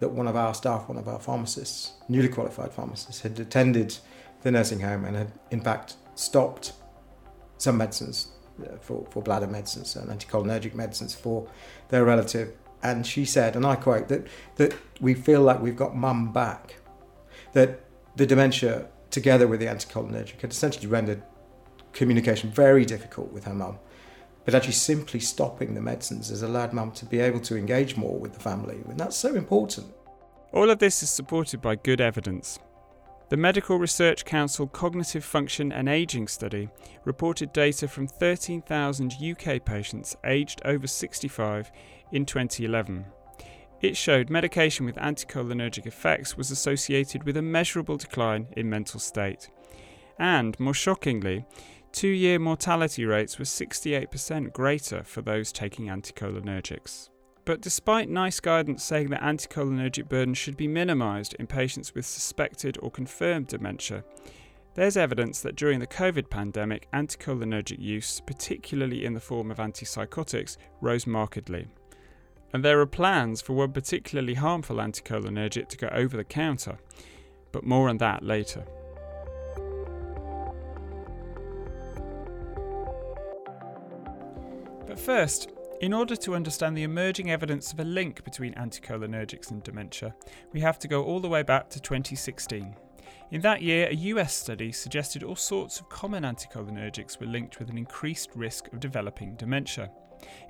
that 0.00 0.10
one 0.10 0.26
of 0.26 0.36
our 0.36 0.52
staff, 0.52 0.88
one 0.88 0.98
of 0.98 1.08
our 1.08 1.20
pharmacists, 1.20 1.92
newly 2.08 2.28
qualified 2.28 2.72
pharmacists, 2.72 3.22
had 3.22 3.38
attended 3.38 3.96
the 4.42 4.50
nursing 4.50 4.80
home 4.80 5.04
and 5.04 5.16
had 5.16 5.32
in 5.50 5.60
fact 5.60 5.94
stopped 6.14 6.72
some 7.56 7.78
medicines 7.78 8.33
Uh, 8.62 8.76
for, 8.80 9.04
for 9.10 9.20
bladder 9.20 9.48
medicines 9.48 9.96
and 9.96 10.08
anticholinergic 10.08 10.74
medicines 10.74 11.12
for 11.12 11.48
their 11.88 12.04
relative. 12.04 12.52
And 12.84 13.04
she 13.04 13.24
said, 13.24 13.56
and 13.56 13.66
I 13.66 13.74
quote, 13.74 14.06
that, 14.06 14.28
that 14.56 14.76
we 15.00 15.14
feel 15.14 15.40
like 15.40 15.60
we've 15.60 15.74
got 15.74 15.96
mum 15.96 16.32
back. 16.32 16.76
That 17.54 17.80
the 18.14 18.26
dementia, 18.26 18.86
together 19.10 19.48
with 19.48 19.58
the 19.58 19.66
anticholinergic, 19.66 20.40
had 20.40 20.52
essentially 20.52 20.86
rendered 20.86 21.24
communication 21.92 22.52
very 22.52 22.84
difficult 22.84 23.32
with 23.32 23.42
her 23.42 23.54
mum. 23.54 23.80
But 24.44 24.54
actually, 24.54 24.74
simply 24.74 25.18
stopping 25.18 25.74
the 25.74 25.80
medicines 25.80 26.28
has 26.28 26.42
allowed 26.42 26.72
mum 26.72 26.92
to 26.92 27.06
be 27.06 27.18
able 27.18 27.40
to 27.40 27.56
engage 27.56 27.96
more 27.96 28.16
with 28.16 28.34
the 28.34 28.40
family. 28.40 28.76
And 28.88 29.00
that's 29.00 29.16
so 29.16 29.34
important. 29.34 29.92
All 30.52 30.70
of 30.70 30.78
this 30.78 31.02
is 31.02 31.10
supported 31.10 31.60
by 31.60 31.74
good 31.74 32.00
evidence. 32.00 32.60
The 33.34 33.40
Medical 33.40 33.78
Research 33.80 34.24
Council 34.24 34.68
Cognitive 34.68 35.24
Function 35.24 35.72
and 35.72 35.88
Ageing 35.88 36.28
Study 36.28 36.68
reported 37.04 37.52
data 37.52 37.88
from 37.88 38.06
13,000 38.06 39.14
UK 39.20 39.64
patients 39.64 40.16
aged 40.24 40.62
over 40.64 40.86
65 40.86 41.72
in 42.12 42.26
2011. 42.26 43.04
It 43.80 43.96
showed 43.96 44.30
medication 44.30 44.86
with 44.86 44.94
anticholinergic 44.94 45.84
effects 45.84 46.36
was 46.36 46.52
associated 46.52 47.24
with 47.24 47.36
a 47.36 47.42
measurable 47.42 47.96
decline 47.96 48.46
in 48.56 48.70
mental 48.70 49.00
state. 49.00 49.50
And, 50.16 50.56
more 50.60 50.72
shockingly, 50.72 51.44
two 51.90 52.06
year 52.06 52.38
mortality 52.38 53.04
rates 53.04 53.40
were 53.40 53.46
68% 53.46 54.52
greater 54.52 55.02
for 55.02 55.22
those 55.22 55.50
taking 55.50 55.86
anticholinergics. 55.86 57.08
But 57.44 57.60
despite 57.60 58.08
NICE 58.08 58.40
guidance 58.40 58.82
saying 58.82 59.10
that 59.10 59.20
anticholinergic 59.20 60.08
burden 60.08 60.32
should 60.32 60.56
be 60.56 60.66
minimised 60.66 61.34
in 61.34 61.46
patients 61.46 61.94
with 61.94 62.06
suspected 62.06 62.78
or 62.80 62.90
confirmed 62.90 63.48
dementia, 63.48 64.02
there's 64.74 64.96
evidence 64.96 65.40
that 65.42 65.54
during 65.54 65.78
the 65.78 65.86
COVID 65.86 66.30
pandemic, 66.30 66.88
anticholinergic 66.92 67.78
use, 67.78 68.20
particularly 68.26 69.04
in 69.04 69.12
the 69.12 69.20
form 69.20 69.50
of 69.50 69.58
antipsychotics, 69.58 70.56
rose 70.80 71.06
markedly. 71.06 71.68
And 72.52 72.64
there 72.64 72.80
are 72.80 72.86
plans 72.86 73.42
for 73.42 73.52
one 73.52 73.72
particularly 73.72 74.34
harmful 74.34 74.76
anticholinergic 74.76 75.68
to 75.68 75.76
go 75.76 75.88
over 75.92 76.16
the 76.16 76.24
counter, 76.24 76.78
but 77.52 77.64
more 77.64 77.88
on 77.88 77.98
that 77.98 78.22
later. 78.22 78.64
But 84.86 84.98
first, 84.98 85.50
in 85.80 85.92
order 85.92 86.16
to 86.16 86.34
understand 86.34 86.76
the 86.76 86.82
emerging 86.82 87.30
evidence 87.30 87.72
of 87.72 87.80
a 87.80 87.84
link 87.84 88.24
between 88.24 88.54
anticholinergics 88.54 89.50
and 89.50 89.62
dementia, 89.62 90.14
we 90.52 90.60
have 90.60 90.78
to 90.78 90.88
go 90.88 91.02
all 91.02 91.20
the 91.20 91.28
way 91.28 91.42
back 91.42 91.68
to 91.70 91.80
2016. 91.80 92.74
In 93.30 93.40
that 93.40 93.62
year, 93.62 93.88
a 93.88 93.94
US 93.94 94.34
study 94.34 94.70
suggested 94.70 95.22
all 95.22 95.36
sorts 95.36 95.80
of 95.80 95.88
common 95.88 96.22
anticholinergics 96.22 97.18
were 97.18 97.26
linked 97.26 97.58
with 97.58 97.68
an 97.68 97.78
increased 97.78 98.30
risk 98.34 98.72
of 98.72 98.80
developing 98.80 99.34
dementia. 99.34 99.90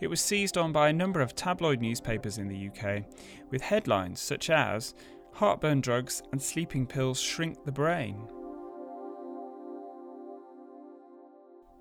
It 0.00 0.08
was 0.08 0.20
seized 0.20 0.58
on 0.58 0.72
by 0.72 0.88
a 0.88 0.92
number 0.92 1.20
of 1.20 1.34
tabloid 1.34 1.80
newspapers 1.80 2.38
in 2.38 2.48
the 2.48 2.68
UK, 2.68 3.04
with 3.50 3.62
headlines 3.62 4.20
such 4.20 4.50
as 4.50 4.94
Heartburn 5.32 5.80
drugs 5.80 6.22
and 6.30 6.40
sleeping 6.40 6.86
pills 6.86 7.20
shrink 7.20 7.64
the 7.64 7.72
brain. 7.72 8.28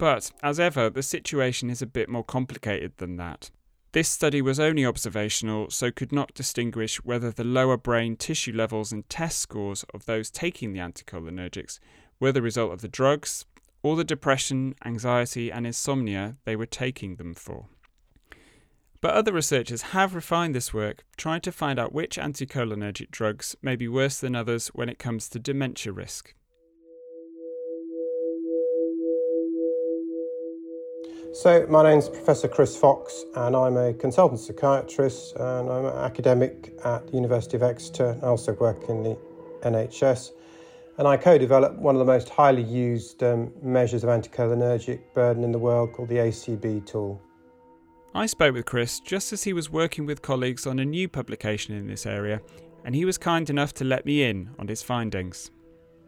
But, 0.04 0.34
as 0.44 0.60
ever, 0.60 0.90
the 0.90 1.02
situation 1.02 1.70
is 1.70 1.82
a 1.82 1.86
bit 1.86 2.10
more 2.10 2.26
complicated 2.26 2.98
than 2.98 3.16
that. 3.16 3.50
This 3.94 4.10
study 4.10 4.42
was 4.42 4.60
only 4.60 4.86
observational, 4.86 5.70
so 5.70 5.92
could 5.92 6.12
not 6.12 6.34
distinguish 6.34 6.98
whether 7.06 7.32
the 7.32 7.46
lower 7.46 7.78
brain 7.78 8.18
tissue 8.18 8.52
levels 8.52 8.92
and 8.92 9.08
test 9.08 9.40
scores 9.40 9.86
of 9.94 10.06
those 10.06 10.30
taking 10.30 10.74
the 10.74 10.82
anticholinergics 10.82 11.80
were 12.20 12.34
the 12.34 12.42
result 12.42 12.74
of 12.74 12.82
the 12.82 12.90
drugs 12.90 13.46
or 13.82 13.96
the 13.96 14.04
depression, 14.04 14.76
anxiety, 14.84 15.50
and 15.50 15.66
insomnia 15.66 16.36
they 16.44 16.58
were 16.58 16.66
taking 16.66 17.16
them 17.16 17.34
for. 17.34 17.68
But 19.00 19.14
other 19.14 19.32
researchers 19.32 19.94
have 19.94 20.16
refined 20.16 20.54
this 20.54 20.74
work, 20.74 21.06
trying 21.16 21.40
to 21.40 21.52
find 21.54 21.80
out 21.80 21.94
which 21.94 22.18
anticholinergic 22.18 23.10
drugs 23.10 23.56
may 23.62 23.78
be 23.78 23.88
worse 23.88 24.20
than 24.20 24.36
others 24.36 24.68
when 24.74 24.90
it 24.90 25.00
comes 25.00 25.30
to 25.30 25.40
dementia 25.40 25.94
risk. 25.94 26.36
So, 31.34 31.66
my 31.68 31.82
name 31.82 31.98
is 31.98 32.10
Professor 32.10 32.48
Chris 32.48 32.78
Fox, 32.78 33.26
and 33.36 33.56
I'm 33.56 33.76
a 33.76 33.92
consultant 33.96 34.40
psychiatrist, 34.40 35.36
and 35.36 35.68
I'm 35.68 35.86
an 35.86 35.98
academic 35.98 36.80
at 36.86 37.08
the 37.08 37.14
University 37.14 37.58
of 37.58 37.64
Exeter. 37.64 38.20
I 38.22 38.28
also 38.28 38.54
work 38.54 38.88
in 38.88 39.02
the 39.02 39.18
NHS, 39.64 40.30
and 41.00 41.08
I 41.08 41.18
co-developed 41.18 41.80
one 41.80 41.96
of 41.96 42.00
the 42.00 42.06
most 42.06 42.30
highly 42.30 42.62
used 42.62 43.24
um, 43.24 43.52
measures 43.64 44.04
of 44.04 44.12
anticholinergic 44.12 45.02
burden 45.16 45.44
in 45.44 45.52
the 45.52 45.58
world, 45.58 45.94
called 45.94 46.10
the 46.10 46.18
ACB 46.18 46.86
tool. 46.86 47.20
I 48.14 48.28
spoke 48.28 48.54
with 48.54 48.66
Chris 48.66 49.00
just 49.00 49.34
as 49.34 49.44
he 49.44 49.54
was 49.54 49.72
working 49.72 50.06
with 50.06 50.22
colleagues 50.22 50.68
on 50.68 50.78
a 50.78 50.86
new 50.86 51.10
publication 51.10 51.76
in 51.76 51.88
this 51.88 52.06
area, 52.06 52.42
and 52.86 52.94
he 52.94 53.06
was 53.06 53.18
kind 53.18 53.50
enough 53.50 53.74
to 53.74 53.84
let 53.84 54.06
me 54.06 54.22
in 54.22 54.52
on 54.60 54.68
his 54.68 54.84
findings. 54.84 55.50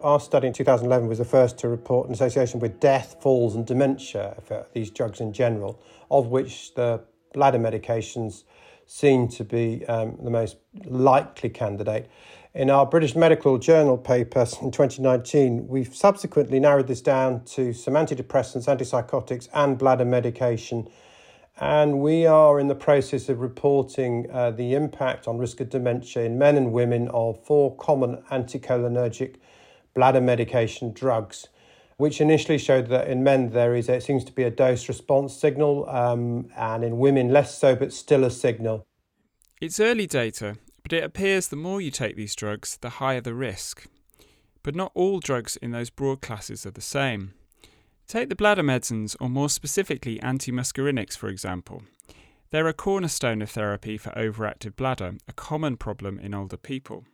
Our 0.06 0.20
study 0.20 0.46
in 0.46 0.54
2011 0.54 1.08
was 1.08 1.18
the 1.18 1.26
first 1.26 1.58
to 1.58 1.68
report 1.68 2.08
an 2.08 2.14
association 2.14 2.60
with 2.60 2.80
death, 2.80 3.16
falls, 3.22 3.56
and 3.56 3.66
dementia 3.66 4.36
for 4.46 4.68
these 4.72 4.92
drugs 4.92 5.20
in 5.20 5.34
general, 5.34 5.82
of 6.12 6.28
which 6.28 6.76
the 6.76 7.02
bladder 7.34 7.58
medications 7.58 8.44
seem 8.86 9.28
to 9.30 9.44
be 9.44 9.84
um, 9.88 10.16
the 10.22 10.30
most 10.30 10.58
likely 10.86 11.50
candidate. 11.50 12.08
In 12.54 12.70
our 12.70 12.86
British 12.86 13.16
Medical 13.16 13.58
Journal 13.58 13.98
paper 13.98 14.42
in 14.62 14.70
2019, 14.70 15.68
we've 15.68 15.96
subsequently 15.96 16.60
narrowed 16.60 16.86
this 16.86 17.02
down 17.02 17.44
to 17.46 17.74
some 17.74 17.96
antidepressants, 17.96 18.68
antipsychotics, 18.68 19.50
and 19.56 19.76
bladder 19.76 20.06
medication. 20.06 20.88
And 21.60 22.00
we 22.00 22.28
are 22.28 22.60
in 22.60 22.68
the 22.68 22.76
process 22.76 23.28
of 23.28 23.40
reporting 23.40 24.30
uh, 24.32 24.52
the 24.52 24.76
impact 24.76 25.28
on 25.28 25.40
risk 25.40 25.62
of 25.62 25.72
dementia 25.72 26.26
in 26.26 26.38
men 26.38 26.58
and 26.58 26.72
women 26.72 27.08
of 27.08 27.44
four 27.44 27.76
common 27.78 28.18
anticholinergic 28.30 29.38
bladder 29.96 30.22
medication 30.22 30.92
drugs, 30.92 31.48
which 31.98 32.22
initially 32.22 32.58
showed 32.58 32.88
that 32.90 33.08
in 33.08 33.24
men 33.24 33.50
there 33.50 33.74
is 33.74 33.90
it 33.90 34.04
seems 34.04 34.24
to 34.26 34.32
be 34.32 34.44
a 34.44 34.52
dose 34.52 34.88
response 34.88 35.34
signal, 35.34 35.90
um, 35.90 36.50
and 36.56 36.84
in 36.84 36.98
women 36.98 37.32
less 37.32 37.58
so, 37.58 37.76
but 37.76 37.94
still 37.94 38.24
a 38.24 38.30
signal. 38.30 38.86
It's 39.62 39.80
early 39.80 40.06
data, 40.06 40.58
but 40.84 40.94
it 40.94 41.04
appears 41.04 41.48
the 41.48 41.56
more 41.56 41.82
you 41.82 41.90
take 41.90 42.16
these 42.16 42.36
drugs, 42.36 42.78
the 42.78 42.90
higher 42.90 43.22
the 43.22 43.34
risk. 43.34 43.88
But 44.62 44.76
not 44.76 44.92
all 44.94 45.20
drugs 45.20 45.56
in 45.58 45.72
those 45.72 45.90
broad 45.90 46.22
classes 46.22 46.66
are 46.66 46.72
the 46.72 46.82
same. 46.82 47.34
Take 48.08 48.30
the 48.30 48.36
bladder 48.36 48.64
medicines, 48.64 49.16
or 49.20 49.30
more 49.30 49.50
specifically 49.50 50.20
antimuscarinics, 50.20 51.18
for 51.18 51.28
example. 51.28 51.84
They're 52.52 52.68
a 52.68 52.74
cornerstone 52.74 53.42
of 53.42 53.50
therapy 53.50 53.98
for 53.98 54.12
overactive 54.12 54.76
bladder, 54.76 55.16
a 55.28 55.34
common 55.34 55.78
problem 55.78 56.20
in 56.20 56.34
older 56.34 56.58
people. 56.58 57.06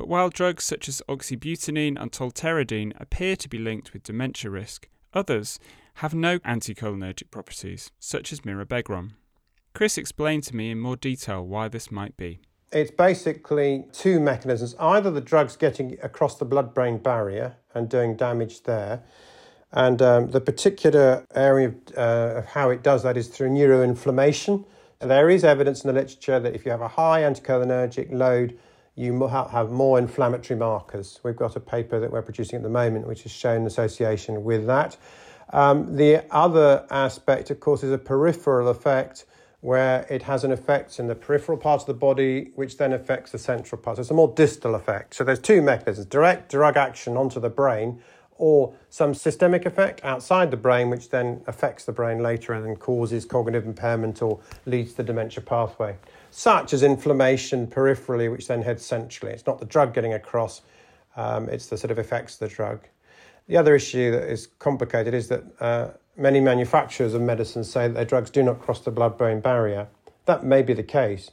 But 0.00 0.08
while 0.08 0.30
drugs 0.30 0.64
such 0.64 0.88
as 0.88 1.02
oxybutynin 1.10 2.00
and 2.00 2.10
tolterodine 2.10 2.94
appear 2.98 3.36
to 3.36 3.48
be 3.50 3.58
linked 3.58 3.92
with 3.92 4.04
dementia 4.04 4.50
risk, 4.50 4.88
others 5.12 5.60
have 5.96 6.14
no 6.14 6.38
anticholinergic 6.38 7.30
properties, 7.30 7.90
such 7.98 8.32
as 8.32 8.40
mirabegron. 8.40 9.10
Chris 9.74 9.98
explained 9.98 10.44
to 10.44 10.56
me 10.56 10.70
in 10.70 10.80
more 10.80 10.96
detail 10.96 11.46
why 11.46 11.68
this 11.68 11.90
might 11.90 12.16
be. 12.16 12.40
It's 12.72 12.90
basically 12.90 13.84
two 13.92 14.20
mechanisms 14.20 14.74
either 14.80 15.10
the 15.10 15.20
drug's 15.20 15.56
getting 15.56 15.98
across 16.02 16.38
the 16.38 16.46
blood 16.46 16.72
brain 16.72 16.96
barrier 16.96 17.56
and 17.74 17.90
doing 17.90 18.16
damage 18.16 18.62
there. 18.62 19.02
And 19.70 20.00
um, 20.00 20.30
the 20.30 20.40
particular 20.40 21.26
area 21.34 21.68
of, 21.68 21.74
uh, 21.94 22.38
of 22.38 22.46
how 22.46 22.70
it 22.70 22.82
does 22.82 23.02
that 23.02 23.18
is 23.18 23.28
through 23.28 23.50
neuroinflammation. 23.50 24.64
There 25.00 25.28
is 25.28 25.44
evidence 25.44 25.84
in 25.84 25.88
the 25.88 26.00
literature 26.00 26.40
that 26.40 26.54
if 26.54 26.64
you 26.64 26.70
have 26.70 26.80
a 26.80 26.88
high 26.88 27.20
anticholinergic 27.20 28.10
load, 28.10 28.58
you 28.94 29.26
have 29.28 29.70
more 29.70 29.98
inflammatory 29.98 30.58
markers. 30.58 31.20
We've 31.22 31.36
got 31.36 31.56
a 31.56 31.60
paper 31.60 32.00
that 32.00 32.10
we're 32.10 32.22
producing 32.22 32.56
at 32.56 32.62
the 32.62 32.68
moment 32.70 33.06
which 33.06 33.22
has 33.22 33.32
shown 33.32 33.66
association 33.66 34.44
with 34.44 34.66
that. 34.66 34.96
Um, 35.52 35.96
the 35.96 36.24
other 36.30 36.86
aspect, 36.90 37.50
of 37.50 37.60
course, 37.60 37.82
is 37.82 37.92
a 37.92 37.98
peripheral 37.98 38.68
effect 38.68 39.24
where 39.60 40.06
it 40.08 40.22
has 40.22 40.42
an 40.44 40.52
effect 40.52 40.98
in 40.98 41.06
the 41.06 41.14
peripheral 41.14 41.58
part 41.58 41.82
of 41.82 41.86
the 41.86 41.94
body, 41.94 42.50
which 42.54 42.78
then 42.78 42.92
affects 42.92 43.32
the 43.32 43.38
central 43.38 43.80
part. 43.80 43.96
So 43.96 44.00
it's 44.00 44.10
a 44.10 44.14
more 44.14 44.32
distal 44.34 44.74
effect. 44.74 45.14
So 45.14 45.24
there's 45.24 45.40
two 45.40 45.60
mechanisms 45.60 46.06
direct 46.06 46.50
drug 46.50 46.76
action 46.76 47.16
onto 47.16 47.40
the 47.40 47.50
brain, 47.50 48.00
or 48.40 48.72
some 48.88 49.12
systemic 49.12 49.66
effect 49.66 50.02
outside 50.02 50.50
the 50.50 50.56
brain, 50.56 50.88
which 50.88 51.10
then 51.10 51.42
affects 51.46 51.84
the 51.84 51.92
brain 51.92 52.20
later 52.20 52.54
and 52.54 52.64
then 52.64 52.74
causes 52.74 53.26
cognitive 53.26 53.66
impairment 53.66 54.22
or 54.22 54.40
leads 54.64 54.92
to 54.92 54.98
the 54.98 55.04
dementia 55.04 55.42
pathway, 55.42 55.94
such 56.30 56.72
as 56.72 56.82
inflammation 56.82 57.66
peripherally, 57.66 58.30
which 58.30 58.46
then 58.46 58.62
heads 58.62 58.84
centrally. 58.84 59.32
It's 59.32 59.46
not 59.46 59.58
the 59.58 59.66
drug 59.66 59.94
getting 59.94 60.14
across, 60.14 60.62
um, 61.16 61.48
it's 61.48 61.66
the 61.66 61.76
sort 61.76 61.90
of 61.90 61.98
effects 61.98 62.34
of 62.34 62.48
the 62.48 62.54
drug. 62.54 62.86
The 63.46 63.56
other 63.56 63.74
issue 63.74 64.10
that 64.12 64.30
is 64.30 64.46
complicated 64.46 65.12
is 65.12 65.28
that 65.28 65.44
uh, 65.60 65.88
many 66.16 66.40
manufacturers 66.40 67.14
of 67.14 67.22
medicines 67.22 67.70
say 67.70 67.88
that 67.88 67.94
their 67.94 68.04
drugs 68.04 68.30
do 68.30 68.42
not 68.42 68.60
cross 68.60 68.80
the 68.80 68.90
blood 68.90 69.18
brain 69.18 69.40
barrier. 69.40 69.88
That 70.26 70.44
may 70.44 70.62
be 70.62 70.72
the 70.72 70.84
case, 70.84 71.30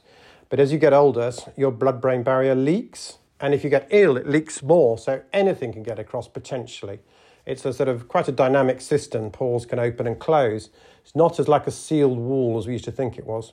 but 0.48 0.58
as 0.58 0.72
you 0.72 0.78
get 0.78 0.92
older, 0.92 1.32
your 1.56 1.70
blood 1.70 2.00
brain 2.00 2.22
barrier 2.22 2.54
leaks. 2.54 3.18
And 3.40 3.54
if 3.54 3.62
you 3.62 3.70
get 3.70 3.86
ill, 3.90 4.16
it 4.16 4.26
leaks 4.26 4.64
more, 4.64 4.98
so 4.98 5.22
anything 5.32 5.72
can 5.72 5.84
get 5.84 6.00
across 6.00 6.26
potentially. 6.26 6.98
It's 7.46 7.64
a 7.64 7.72
sort 7.72 7.88
of 7.88 8.08
quite 8.08 8.26
a 8.26 8.32
dynamic 8.32 8.80
system. 8.80 9.30
Pores 9.30 9.64
can 9.64 9.78
open 9.78 10.06
and 10.06 10.18
close. 10.18 10.70
It's 11.02 11.14
not 11.14 11.38
as 11.38 11.46
like 11.46 11.66
a 11.66 11.70
sealed 11.70 12.18
wall 12.18 12.58
as 12.58 12.66
we 12.66 12.72
used 12.72 12.84
to 12.86 12.92
think 12.92 13.16
it 13.16 13.26
was. 13.26 13.52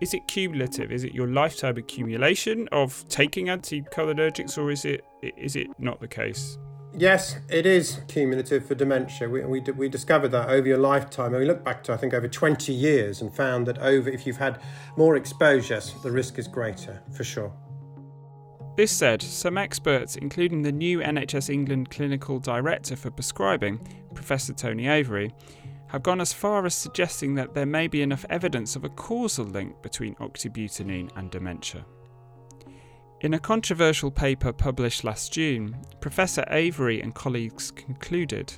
Is 0.00 0.14
it 0.14 0.26
cumulative? 0.26 0.90
Is 0.90 1.04
it 1.04 1.14
your 1.14 1.26
lifetime 1.26 1.76
accumulation 1.76 2.68
of 2.72 3.06
taking 3.08 3.46
anticholinergics, 3.46 4.56
or 4.56 4.70
is 4.70 4.84
it 4.84 5.04
is 5.22 5.56
it 5.56 5.68
not 5.78 6.00
the 6.00 6.08
case? 6.08 6.56
Yes, 6.92 7.36
it 7.48 7.66
is 7.66 8.00
cumulative 8.08 8.66
for 8.66 8.74
dementia. 8.74 9.28
We, 9.28 9.44
we, 9.44 9.60
we 9.60 9.88
discovered 9.88 10.28
that 10.28 10.48
over 10.48 10.66
your 10.66 10.78
lifetime. 10.78 11.34
And 11.34 11.36
we 11.36 11.46
looked 11.46 11.64
back 11.64 11.84
to, 11.84 11.92
I 11.92 11.96
think, 11.96 12.14
over 12.14 12.26
20 12.26 12.72
years 12.72 13.20
and 13.20 13.32
found 13.32 13.66
that 13.68 13.78
over 13.78 14.10
if 14.10 14.26
you've 14.26 14.38
had 14.38 14.60
more 14.96 15.16
exposures, 15.16 15.94
the 16.02 16.10
risk 16.10 16.38
is 16.38 16.48
greater, 16.48 17.00
for 17.12 17.22
sure. 17.22 17.52
This 18.76 18.90
said, 18.90 19.22
some 19.22 19.56
experts, 19.56 20.16
including 20.16 20.62
the 20.62 20.72
new 20.72 20.98
NHS 20.98 21.48
England 21.48 21.90
Clinical 21.90 22.40
Director 22.40 22.96
for 22.96 23.10
Prescribing, 23.10 23.86
Professor 24.14 24.52
Tony 24.52 24.88
Avery, 24.88 25.32
have 25.90 26.02
gone 26.04 26.20
as 26.20 26.32
far 26.32 26.64
as 26.66 26.74
suggesting 26.74 27.34
that 27.34 27.52
there 27.52 27.66
may 27.66 27.88
be 27.88 28.02
enough 28.02 28.24
evidence 28.30 28.76
of 28.76 28.84
a 28.84 28.88
causal 28.90 29.44
link 29.44 29.82
between 29.82 30.14
oxybutynin 30.16 31.10
and 31.16 31.30
dementia. 31.30 31.84
In 33.22 33.34
a 33.34 33.38
controversial 33.38 34.10
paper 34.10 34.52
published 34.52 35.02
last 35.02 35.32
June, 35.32 35.76
Professor 36.00 36.44
Avery 36.48 37.02
and 37.02 37.14
colleagues 37.14 37.72
concluded 37.72 38.52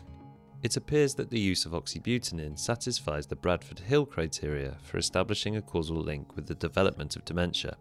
It 0.63 0.77
appears 0.77 1.15
that 1.15 1.31
the 1.31 1.41
use 1.41 1.65
of 1.65 1.73
oxybutynin 1.73 2.59
satisfies 2.59 3.27
the 3.27 3.35
Bradford 3.35 3.81
Hill 3.81 4.05
criteria 4.05 4.77
for 4.83 4.99
establishing 4.99 5.57
a 5.57 5.63
causal 5.63 5.97
link 5.97 6.37
with 6.37 6.47
the 6.47 6.55
development 6.55 7.17
of 7.17 7.25
dementia, 7.25 7.77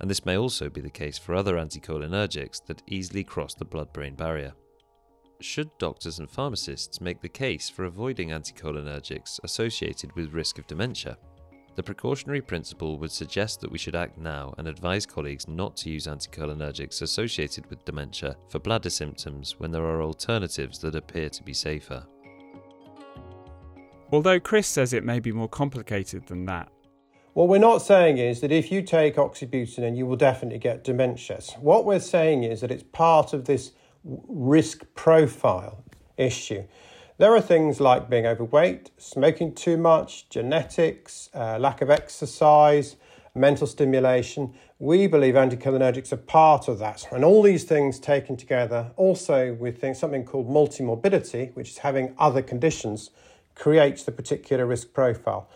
and 0.00 0.10
this 0.10 0.24
may 0.24 0.38
also 0.38 0.70
be 0.70 0.80
the 0.80 0.90
case 0.90 1.18
for 1.18 1.34
other 1.34 1.56
anticholinergics 1.56 2.64
that 2.66 2.82
easily 2.88 3.22
cross 3.22 3.54
the 3.54 3.64
blood 3.64 3.92
brain 3.92 4.14
barrier. 4.14 4.54
Should 5.44 5.76
doctors 5.76 6.20
and 6.20 6.30
pharmacists 6.30 7.02
make 7.02 7.20
the 7.20 7.28
case 7.28 7.68
for 7.68 7.84
avoiding 7.84 8.30
anticholinergics 8.30 9.38
associated 9.44 10.10
with 10.16 10.32
risk 10.32 10.58
of 10.58 10.66
dementia? 10.66 11.18
The 11.74 11.82
precautionary 11.82 12.40
principle 12.40 12.96
would 12.98 13.12
suggest 13.12 13.60
that 13.60 13.70
we 13.70 13.76
should 13.76 13.94
act 13.94 14.16
now 14.16 14.54
and 14.56 14.66
advise 14.66 15.04
colleagues 15.04 15.46
not 15.46 15.76
to 15.76 15.90
use 15.90 16.06
anticholinergics 16.06 17.02
associated 17.02 17.68
with 17.68 17.84
dementia 17.84 18.36
for 18.48 18.58
bladder 18.58 18.88
symptoms 18.88 19.60
when 19.60 19.70
there 19.70 19.84
are 19.84 20.00
alternatives 20.00 20.78
that 20.78 20.94
appear 20.94 21.28
to 21.28 21.42
be 21.42 21.52
safer. 21.52 22.06
Although 24.12 24.40
Chris 24.40 24.66
says 24.66 24.94
it 24.94 25.04
may 25.04 25.20
be 25.20 25.30
more 25.30 25.48
complicated 25.48 26.26
than 26.26 26.46
that. 26.46 26.70
What 27.34 27.48
we're 27.48 27.58
not 27.58 27.82
saying 27.82 28.16
is 28.16 28.40
that 28.40 28.50
if 28.50 28.72
you 28.72 28.80
take 28.80 29.16
oxybutynin, 29.16 29.94
you 29.94 30.06
will 30.06 30.16
definitely 30.16 30.58
get 30.58 30.84
dementia. 30.84 31.40
What 31.60 31.84
we're 31.84 32.00
saying 32.00 32.44
is 32.44 32.62
that 32.62 32.70
it's 32.70 32.84
part 32.92 33.34
of 33.34 33.44
this 33.44 33.72
risk 34.04 34.84
profile 34.94 35.82
issue. 36.16 36.64
There 37.16 37.34
are 37.34 37.40
things 37.40 37.80
like 37.80 38.10
being 38.10 38.26
overweight, 38.26 38.90
smoking 38.98 39.54
too 39.54 39.76
much, 39.76 40.28
genetics, 40.28 41.30
uh, 41.32 41.58
lack 41.58 41.80
of 41.80 41.88
exercise, 41.88 42.96
mental 43.34 43.66
stimulation. 43.66 44.54
We 44.78 45.06
believe 45.06 45.34
anticholinergics 45.34 46.12
are 46.12 46.16
part 46.16 46.68
of 46.68 46.78
that. 46.80 47.06
And 47.12 47.24
all 47.24 47.42
these 47.42 47.64
things 47.64 47.98
taken 47.98 48.36
together, 48.36 48.90
also 48.96 49.54
with 49.54 49.80
things, 49.80 49.98
something 49.98 50.24
called 50.24 50.48
multimorbidity, 50.48 51.54
which 51.54 51.70
is 51.70 51.78
having 51.78 52.14
other 52.18 52.42
conditions, 52.42 53.10
creates 53.54 54.02
the 54.02 54.12
particular 54.12 54.66
risk 54.66 54.92
profile. 54.92 55.48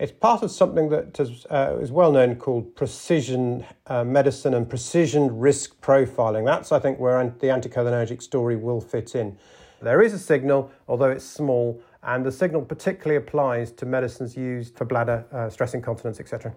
It's 0.00 0.12
part 0.12 0.42
of 0.42 0.50
something 0.50 0.88
that 0.88 1.20
is, 1.20 1.44
uh, 1.50 1.76
is 1.78 1.92
well 1.92 2.10
known 2.10 2.36
called 2.36 2.74
precision 2.74 3.66
uh, 3.86 4.02
medicine 4.02 4.54
and 4.54 4.66
precision 4.66 5.38
risk 5.38 5.78
profiling. 5.82 6.46
That's, 6.46 6.72
I 6.72 6.78
think, 6.78 6.98
where 6.98 7.22
the 7.22 7.48
anticholinergic 7.48 8.22
story 8.22 8.56
will 8.56 8.80
fit 8.80 9.14
in. 9.14 9.36
There 9.82 10.00
is 10.00 10.14
a 10.14 10.18
signal, 10.18 10.70
although 10.88 11.10
it's 11.10 11.24
small, 11.24 11.82
and 12.02 12.24
the 12.24 12.32
signal 12.32 12.62
particularly 12.62 13.16
applies 13.16 13.72
to 13.72 13.84
medicines 13.84 14.34
used 14.38 14.74
for 14.74 14.86
bladder, 14.86 15.26
uh, 15.32 15.50
stress 15.50 15.74
incontinence, 15.74 16.18
etc. 16.18 16.54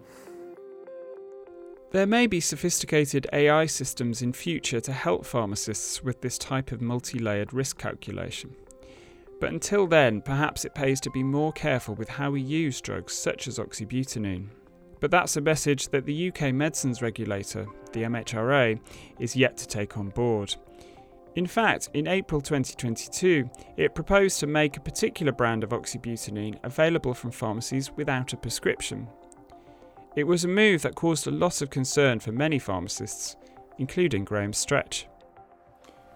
There 1.92 2.06
may 2.06 2.26
be 2.26 2.40
sophisticated 2.40 3.26
AI 3.30 3.66
systems 3.66 4.22
in 4.22 4.32
future 4.32 4.80
to 4.80 4.92
help 4.92 5.26
pharmacists 5.26 6.02
with 6.02 6.22
this 6.22 6.38
type 6.38 6.72
of 6.72 6.80
multi 6.80 7.18
layered 7.18 7.52
risk 7.52 7.76
calculation. 7.76 8.56
But 9.44 9.52
until 9.52 9.86
then, 9.86 10.22
perhaps 10.22 10.64
it 10.64 10.74
pays 10.74 11.02
to 11.02 11.10
be 11.10 11.22
more 11.22 11.52
careful 11.52 11.94
with 11.94 12.08
how 12.08 12.30
we 12.30 12.40
use 12.40 12.80
drugs 12.80 13.12
such 13.12 13.46
as 13.46 13.58
oxybutynin. 13.58 14.48
But 15.00 15.10
that's 15.10 15.36
a 15.36 15.42
message 15.42 15.90
that 15.90 16.06
the 16.06 16.28
UK 16.28 16.54
medicines 16.54 17.02
regulator, 17.02 17.66
the 17.92 18.04
MHRA, 18.04 18.80
is 19.18 19.36
yet 19.36 19.58
to 19.58 19.68
take 19.68 19.98
on 19.98 20.08
board. 20.08 20.56
In 21.34 21.46
fact, 21.46 21.90
in 21.92 22.08
April 22.08 22.40
2022, 22.40 23.50
it 23.76 23.94
proposed 23.94 24.40
to 24.40 24.46
make 24.46 24.78
a 24.78 24.80
particular 24.80 25.30
brand 25.30 25.62
of 25.62 25.70
oxybutynin 25.72 26.58
available 26.64 27.12
from 27.12 27.30
pharmacies 27.30 27.90
without 27.96 28.32
a 28.32 28.38
prescription. 28.38 29.06
It 30.16 30.24
was 30.24 30.46
a 30.46 30.48
move 30.48 30.80
that 30.80 30.94
caused 30.94 31.26
a 31.26 31.30
lot 31.30 31.60
of 31.60 31.68
concern 31.68 32.18
for 32.18 32.32
many 32.32 32.58
pharmacists, 32.58 33.36
including 33.76 34.24
Graham 34.24 34.54
Stretch. 34.54 35.06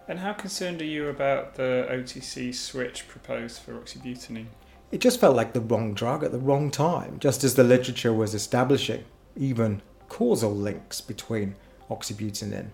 And 0.08 0.20
how 0.20 0.32
concerned 0.32 0.80
are 0.80 0.86
you 0.86 1.08
about 1.08 1.56
the 1.56 1.86
OTC 1.90 2.54
switch 2.54 3.06
proposed 3.08 3.60
for 3.60 3.74
oxybutynin? 3.74 4.46
It 4.90 5.02
just 5.02 5.20
felt 5.20 5.36
like 5.36 5.52
the 5.52 5.60
wrong 5.60 5.92
drug 5.92 6.24
at 6.24 6.32
the 6.32 6.38
wrong 6.38 6.70
time, 6.70 7.18
just 7.20 7.44
as 7.44 7.54
the 7.54 7.62
literature 7.62 8.14
was 8.14 8.34
establishing 8.34 9.04
even 9.36 9.82
causal 10.08 10.54
links 10.56 11.02
between 11.02 11.56
oxybutynin 11.90 12.68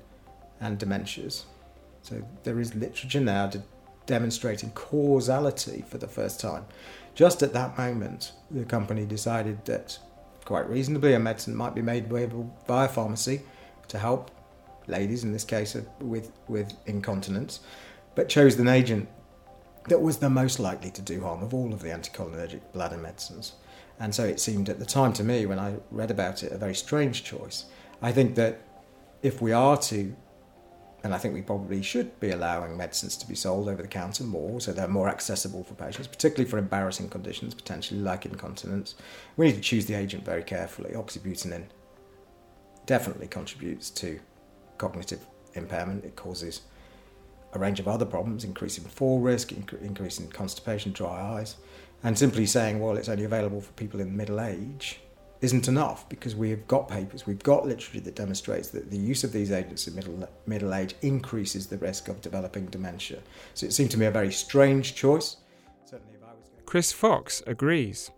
and 0.60 0.78
dementias. 0.78 1.42
So 2.02 2.22
there 2.44 2.60
is 2.60 2.76
literature 2.76 3.20
now 3.20 3.50
demonstrating 4.06 4.70
causality 4.70 5.84
for 5.88 5.98
the 5.98 6.06
first 6.06 6.38
time. 6.38 6.66
Just 7.16 7.42
at 7.42 7.52
that 7.52 7.76
moment, 7.76 8.32
the 8.48 8.64
company 8.64 9.06
decided 9.06 9.64
that, 9.64 9.98
quite 10.44 10.68
reasonably, 10.68 11.14
a 11.14 11.18
medicine 11.18 11.56
might 11.56 11.74
be 11.74 11.82
made 11.82 12.04
available 12.04 12.54
via 12.68 12.86
pharmacy 12.86 13.42
to 13.88 13.98
help 13.98 14.30
ladies, 14.86 15.24
in 15.24 15.32
this 15.32 15.44
case, 15.44 15.76
with, 16.00 16.32
with 16.48 16.72
incontinence, 16.86 17.60
but 18.14 18.28
chose 18.28 18.58
an 18.58 18.68
agent 18.68 19.08
that 19.88 20.00
was 20.00 20.18
the 20.18 20.30
most 20.30 20.58
likely 20.58 20.90
to 20.90 21.02
do 21.02 21.20
harm 21.20 21.42
of 21.42 21.52
all 21.52 21.72
of 21.72 21.82
the 21.82 21.88
anticholinergic 21.88 22.60
bladder 22.72 22.96
medicines. 22.96 23.52
And 24.00 24.14
so 24.14 24.24
it 24.24 24.40
seemed 24.40 24.68
at 24.68 24.78
the 24.78 24.86
time 24.86 25.12
to 25.14 25.24
me, 25.24 25.46
when 25.46 25.58
I 25.58 25.76
read 25.90 26.10
about 26.10 26.42
it, 26.42 26.52
a 26.52 26.58
very 26.58 26.74
strange 26.74 27.22
choice. 27.22 27.66
I 28.02 28.12
think 28.12 28.34
that 28.36 28.62
if 29.22 29.40
we 29.40 29.52
are 29.52 29.76
to, 29.76 30.14
and 31.02 31.14
I 31.14 31.18
think 31.18 31.34
we 31.34 31.42
probably 31.42 31.82
should 31.82 32.18
be 32.18 32.30
allowing 32.30 32.76
medicines 32.76 33.16
to 33.18 33.28
be 33.28 33.34
sold 33.34 33.68
over 33.68 33.82
the 33.82 33.88
counter 33.88 34.24
more, 34.24 34.60
so 34.60 34.72
they're 34.72 34.88
more 34.88 35.08
accessible 35.08 35.62
for 35.62 35.74
patients, 35.74 36.08
particularly 36.08 36.50
for 36.50 36.58
embarrassing 36.58 37.08
conditions, 37.08 37.54
potentially 37.54 38.00
like 38.00 38.26
incontinence, 38.26 38.94
we 39.36 39.46
need 39.46 39.54
to 39.54 39.60
choose 39.60 39.86
the 39.86 39.94
agent 39.94 40.24
very 40.24 40.42
carefully. 40.42 40.92
Oxybutynin 40.92 41.64
definitely 42.86 43.26
contributes 43.26 43.90
to 43.90 44.18
cognitive 44.78 45.26
impairment. 45.54 46.04
It 46.04 46.16
causes 46.16 46.62
a 47.52 47.58
range 47.58 47.80
of 47.80 47.88
other 47.88 48.04
problems, 48.04 48.44
increasing 48.44 48.84
fall 48.84 49.20
risk, 49.20 49.48
inc- 49.48 49.80
increasing 49.80 50.28
constipation, 50.28 50.92
dry 50.92 51.38
eyes. 51.38 51.56
And 52.02 52.18
simply 52.18 52.44
saying, 52.46 52.80
well, 52.80 52.96
it's 52.96 53.08
only 53.08 53.24
available 53.24 53.60
for 53.60 53.72
people 53.72 54.00
in 54.00 54.16
middle 54.16 54.40
age 54.40 55.00
isn't 55.40 55.68
enough 55.68 56.08
because 56.08 56.34
we've 56.34 56.66
got 56.66 56.88
papers, 56.88 57.26
we've 57.26 57.42
got 57.42 57.66
literature 57.66 58.00
that 58.00 58.14
demonstrates 58.14 58.68
that 58.68 58.90
the 58.90 58.96
use 58.96 59.24
of 59.24 59.32
these 59.32 59.52
agents 59.52 59.86
in 59.86 59.94
middle, 59.94 60.28
middle 60.46 60.74
age 60.74 60.94
increases 61.02 61.66
the 61.66 61.76
risk 61.78 62.08
of 62.08 62.20
developing 62.20 62.66
dementia. 62.66 63.18
So 63.52 63.66
it 63.66 63.72
seemed 63.72 63.90
to 63.92 63.98
me 63.98 64.06
a 64.06 64.10
very 64.10 64.32
strange 64.32 64.94
choice. 64.94 65.36
Chris 66.66 66.92
Fox 66.92 67.42
agrees. 67.46 68.10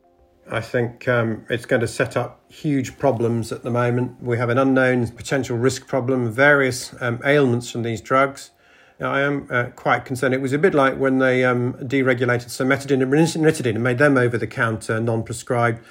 I 0.50 0.60
think 0.60 1.08
um, 1.08 1.44
it's 1.50 1.66
going 1.66 1.80
to 1.80 1.88
set 1.88 2.16
up 2.16 2.40
huge 2.48 2.98
problems 2.98 3.50
at 3.50 3.62
the 3.62 3.70
moment. 3.70 4.22
We 4.22 4.38
have 4.38 4.48
an 4.48 4.58
unknown 4.58 5.08
potential 5.08 5.56
risk 5.56 5.88
problem, 5.88 6.30
various 6.30 6.94
um, 7.00 7.20
ailments 7.24 7.70
from 7.70 7.82
these 7.82 8.00
drugs. 8.00 8.52
I 9.00 9.20
am 9.20 9.48
uh, 9.50 9.64
quite 9.76 10.04
concerned. 10.04 10.32
It 10.34 10.40
was 10.40 10.52
a 10.52 10.58
bit 10.58 10.72
like 10.72 10.96
when 10.96 11.18
they 11.18 11.44
um, 11.44 11.74
deregulated 11.74 12.46
cimetidine 12.46 13.02
and 13.02 13.12
ranitidine 13.12 13.74
and 13.74 13.82
made 13.82 13.98
them 13.98 14.16
over 14.16 14.38
the 14.38 14.46
counter, 14.46 15.00
non 15.00 15.22
prescribed. 15.22 15.84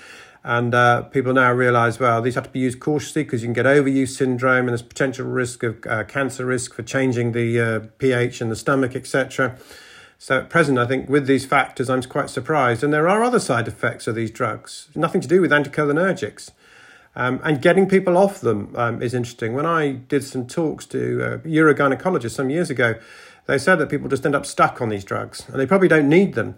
And 0.43 0.73
uh, 0.73 1.03
people 1.03 1.33
now 1.33 1.51
realise, 1.51 1.99
well, 1.99 2.21
these 2.21 2.35
have 2.35 2.45
to 2.45 2.49
be 2.49 2.59
used 2.59 2.79
cautiously 2.79 3.23
because 3.23 3.41
you 3.41 3.47
can 3.47 3.53
get 3.53 3.65
overuse 3.65 4.09
syndrome 4.09 4.59
and 4.59 4.69
there's 4.69 4.83
potential 4.83 5.25
risk 5.25 5.63
of 5.63 5.83
uh, 5.87 6.03
cancer 6.03 6.45
risk 6.45 6.73
for 6.73 6.83
changing 6.83 7.31
the 7.31 7.59
uh, 7.59 7.79
pH 7.97 8.41
in 8.41 8.49
the 8.49 8.55
stomach, 8.55 8.95
etc. 8.95 9.57
So 10.25 10.39
at 10.39 10.49
present, 10.49 10.79
I 10.79 10.87
think 10.87 11.07
with 11.07 11.27
these 11.27 11.45
factors, 11.45 11.87
I'm 11.87 12.01
quite 12.01 12.31
surprised. 12.31 12.83
And 12.83 12.91
there 12.91 13.07
are 13.07 13.23
other 13.23 13.39
side 13.39 13.67
effects 13.67 14.07
of 14.07 14.15
these 14.15 14.31
drugs, 14.31 14.89
nothing 14.95 15.21
to 15.21 15.27
do 15.27 15.39
with 15.39 15.51
anticholinergics. 15.51 16.49
Um, 17.15 17.39
and 17.43 17.61
getting 17.61 17.87
people 17.87 18.17
off 18.17 18.41
them 18.41 18.73
um, 18.75 19.03
is 19.03 19.13
interesting. 19.13 19.53
When 19.53 19.67
I 19.67 19.91
did 19.91 20.23
some 20.23 20.47
talks 20.47 20.87
to 20.87 21.21
uh, 21.21 21.37
urogynecologists 21.47 22.31
some 22.31 22.49
years 22.49 22.71
ago, 22.71 22.95
they 23.45 23.59
said 23.59 23.75
that 23.75 23.89
people 23.89 24.09
just 24.09 24.25
end 24.25 24.33
up 24.33 24.47
stuck 24.47 24.81
on 24.81 24.89
these 24.89 25.03
drugs 25.03 25.47
and 25.47 25.59
they 25.59 25.67
probably 25.67 25.89
don't 25.89 26.09
need 26.09 26.33
them. 26.33 26.57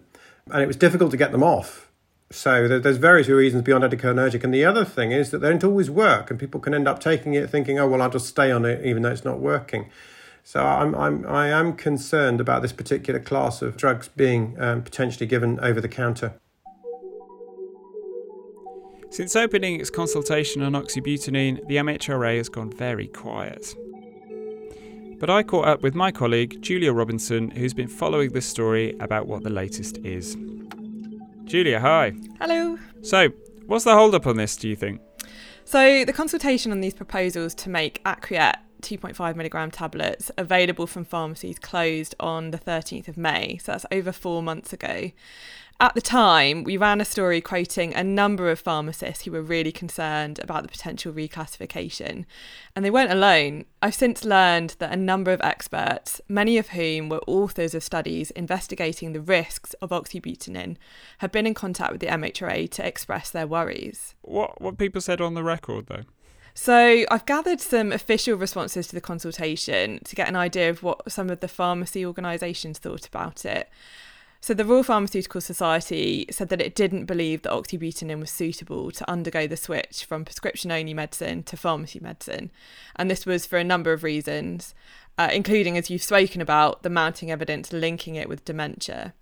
And 0.49 0.63
it 0.63 0.67
was 0.67 0.77
difficult 0.77 1.11
to 1.11 1.17
get 1.17 1.33
them 1.33 1.43
off. 1.43 1.91
So 2.31 2.69
there's 2.69 2.95
various 2.95 3.27
reasons 3.27 3.63
beyond 3.63 3.83
anticholinergic. 3.83 4.45
And 4.45 4.53
the 4.53 4.63
other 4.63 4.85
thing 4.85 5.11
is 5.11 5.31
that 5.31 5.39
they 5.39 5.49
don't 5.49 5.65
always 5.65 5.91
work 5.91 6.31
and 6.31 6.39
people 6.39 6.61
can 6.61 6.73
end 6.73 6.87
up 6.87 7.01
taking 7.01 7.33
it 7.33 7.49
thinking, 7.49 7.79
oh, 7.79 7.87
well, 7.89 8.01
I'll 8.01 8.09
just 8.09 8.27
stay 8.27 8.49
on 8.49 8.63
it 8.63 8.85
even 8.85 9.03
though 9.03 9.11
it's 9.11 9.25
not 9.25 9.39
working. 9.39 9.89
So 10.47 10.63
I'm, 10.63 10.95
I'm, 10.95 11.25
I 11.27 11.49
am 11.49 11.73
concerned 11.73 12.39
about 12.39 12.61
this 12.61 12.71
particular 12.71 13.19
class 13.19 13.61
of 13.61 13.75
drugs 13.75 14.07
being 14.07 14.55
um, 14.57 14.81
potentially 14.81 15.25
given 15.25 15.59
over 15.59 15.81
the 15.81 15.89
counter. 15.89 16.35
Since 19.09 19.35
opening 19.35 19.81
its 19.81 19.89
consultation 19.89 20.61
on 20.61 20.71
oxybutynin, 20.71 21.67
the 21.67 21.75
MHRA 21.75 22.37
has 22.37 22.47
gone 22.47 22.71
very 22.71 23.07
quiet. 23.07 23.75
But 25.19 25.29
I 25.29 25.43
caught 25.43 25.67
up 25.67 25.81
with 25.81 25.95
my 25.95 26.13
colleague, 26.13 26.61
Julia 26.61 26.93
Robinson, 26.93 27.51
who's 27.51 27.73
been 27.73 27.89
following 27.89 28.31
this 28.31 28.45
story 28.45 28.95
about 29.01 29.27
what 29.27 29.43
the 29.43 29.49
latest 29.49 29.97
is. 29.97 30.37
Julia, 31.43 31.81
hi. 31.81 32.13
Hello. 32.39 32.77
So, 33.01 33.31
what's 33.65 33.83
the 33.83 33.95
hold 33.95 34.15
up 34.15 34.25
on 34.25 34.37
this, 34.37 34.55
do 34.55 34.69
you 34.69 34.77
think? 34.77 35.01
So, 35.65 36.05
the 36.05 36.13
consultation 36.13 36.71
on 36.71 36.79
these 36.79 36.93
proposals 36.93 37.53
to 37.55 37.69
make 37.69 38.01
Aqurette 38.05 38.59
2.5 38.87 39.35
milligram 39.35 39.69
tablets 39.69 40.31
available 40.37 40.87
from 40.87 41.03
pharmacies 41.03 41.59
closed 41.59 42.15
on 42.19 42.51
the 42.51 42.57
13th 42.57 43.07
of 43.07 43.17
May. 43.17 43.57
So 43.57 43.73
that's 43.73 43.85
over 43.91 44.11
four 44.11 44.41
months 44.41 44.71
ago. 44.71 45.11
At 45.79 45.93
the 45.93 46.01
time, 46.01 46.63
we 46.63 46.75
ran 46.75 47.01
a 47.01 47.05
story 47.05 47.39
quoting 47.39 47.93
a 47.93 48.03
number 48.03 48.49
of 48.49 48.59
pharmacists 48.59 49.25
who 49.25 49.31
were 49.31 49.43
really 49.43 49.71
concerned 49.71 50.39
about 50.39 50.63
the 50.63 50.69
potential 50.69 51.13
reclassification. 51.13 52.25
And 52.75 52.83
they 52.83 52.89
weren't 52.89 53.11
alone. 53.11 53.65
I've 53.79 53.93
since 53.93 54.25
learned 54.25 54.75
that 54.79 54.91
a 54.91 54.95
number 54.95 55.31
of 55.31 55.41
experts, 55.41 56.19
many 56.27 56.57
of 56.57 56.69
whom 56.69 57.09
were 57.09 57.21
authors 57.27 57.75
of 57.75 57.83
studies 57.83 58.31
investigating 58.31 59.13
the 59.13 59.21
risks 59.21 59.73
of 59.75 59.91
oxybutynin, 59.91 60.77
have 61.19 61.31
been 61.31 61.45
in 61.45 61.53
contact 61.53 61.91
with 61.91 62.01
the 62.01 62.07
MHRA 62.07 62.71
to 62.71 62.87
express 62.87 63.29
their 63.29 63.45
worries. 63.45 64.15
What, 64.21 64.59
what 64.59 64.79
people 64.79 65.01
said 65.01 65.21
on 65.21 65.35
the 65.35 65.43
record, 65.43 65.87
though? 65.87 66.05
So 66.59 67.05
I've 67.11 67.27
gathered 67.27 67.61
some 67.61 67.91
official 67.91 68.35
responses 68.35 68.87
to 68.87 68.95
the 68.95 68.99
consultation 68.99 69.99
to 70.03 70.15
get 70.15 70.27
an 70.27 70.35
idea 70.35 70.71
of 70.71 70.81
what 70.81 71.09
some 71.11 71.29
of 71.29 71.39
the 71.39 71.47
pharmacy 71.47 72.03
organisations 72.03 72.79
thought 72.79 73.05
about 73.05 73.45
it. 73.45 73.69
So 74.41 74.55
the 74.55 74.65
Royal 74.65 74.81
Pharmaceutical 74.81 75.39
Society 75.39 76.25
said 76.31 76.49
that 76.49 76.59
it 76.59 76.73
didn't 76.73 77.05
believe 77.05 77.43
that 77.43 77.51
oxybutynin 77.51 78.19
was 78.19 78.31
suitable 78.31 78.89
to 78.89 79.09
undergo 79.09 79.45
the 79.45 79.55
switch 79.55 80.03
from 80.03 80.25
prescription 80.25 80.71
only 80.71 80.95
medicine 80.95 81.43
to 81.43 81.55
pharmacy 81.55 81.99
medicine. 81.99 82.49
And 82.95 83.09
this 83.09 83.27
was 83.27 83.45
for 83.45 83.59
a 83.59 83.63
number 83.63 83.93
of 83.93 84.01
reasons, 84.01 84.73
uh, 85.19 85.29
including, 85.31 85.77
as 85.77 85.91
you've 85.91 86.01
spoken 86.01 86.41
about, 86.41 86.81
the 86.81 86.89
mounting 86.89 87.29
evidence 87.29 87.71
linking 87.71 88.15
it 88.15 88.27
with 88.27 88.45
dementia. 88.45 89.13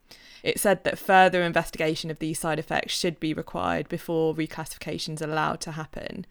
It 0.42 0.58
said 0.58 0.86
that 0.86 0.98
further 0.98 1.44
investigation 1.44 2.10
of 2.10 2.20
these 2.20 2.40
side 2.40 2.60
effects 2.60 2.98
should 2.98 3.20
be 3.20 3.34
required 3.34 3.90
before 3.90 4.34
reclassifications 4.34 5.22
are 5.22 5.30
allowed 5.30 5.60
to 5.62 5.74
happen. 5.74 6.26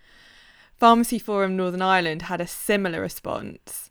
Pharmacy 0.85 1.19
Forum 1.19 1.57
Northern 1.57 1.81
Ireland 1.81 2.21
had 2.21 2.43
a 2.43 2.47
similar 2.47 3.01
response. 3.01 3.91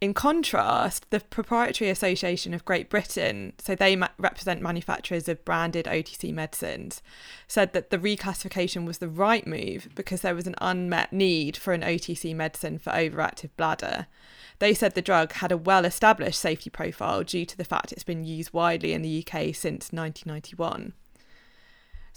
In 0.00 0.14
contrast, 0.14 1.10
the 1.10 1.20
Proprietary 1.20 1.90
Association 1.90 2.54
of 2.54 2.64
Great 2.64 2.88
Britain, 2.88 3.52
so 3.58 3.74
they 3.74 3.96
ma- 3.96 4.08
represent 4.16 4.62
manufacturers 4.62 5.28
of 5.28 5.44
branded 5.44 5.84
OTC 5.84 6.32
medicines, 6.32 7.02
said 7.46 7.74
that 7.74 7.90
the 7.90 7.98
reclassification 7.98 8.86
was 8.86 8.96
the 8.96 9.10
right 9.10 9.46
move 9.46 9.90
because 9.94 10.22
there 10.22 10.34
was 10.34 10.46
an 10.46 10.54
unmet 10.58 11.12
need 11.12 11.54
for 11.54 11.74
an 11.74 11.82
OTC 11.82 12.34
medicine 12.34 12.78
for 12.78 12.94
overactive 12.94 13.50
bladder. 13.58 14.06
They 14.58 14.72
said 14.72 14.94
the 14.94 15.02
drug 15.02 15.32
had 15.32 15.52
a 15.52 15.58
well 15.58 15.84
established 15.84 16.40
safety 16.40 16.70
profile 16.70 17.24
due 17.24 17.44
to 17.44 17.58
the 17.58 17.62
fact 17.62 17.92
it's 17.92 18.04
been 18.04 18.24
used 18.24 18.54
widely 18.54 18.94
in 18.94 19.02
the 19.02 19.18
UK 19.22 19.54
since 19.54 19.92
1991. 19.92 20.94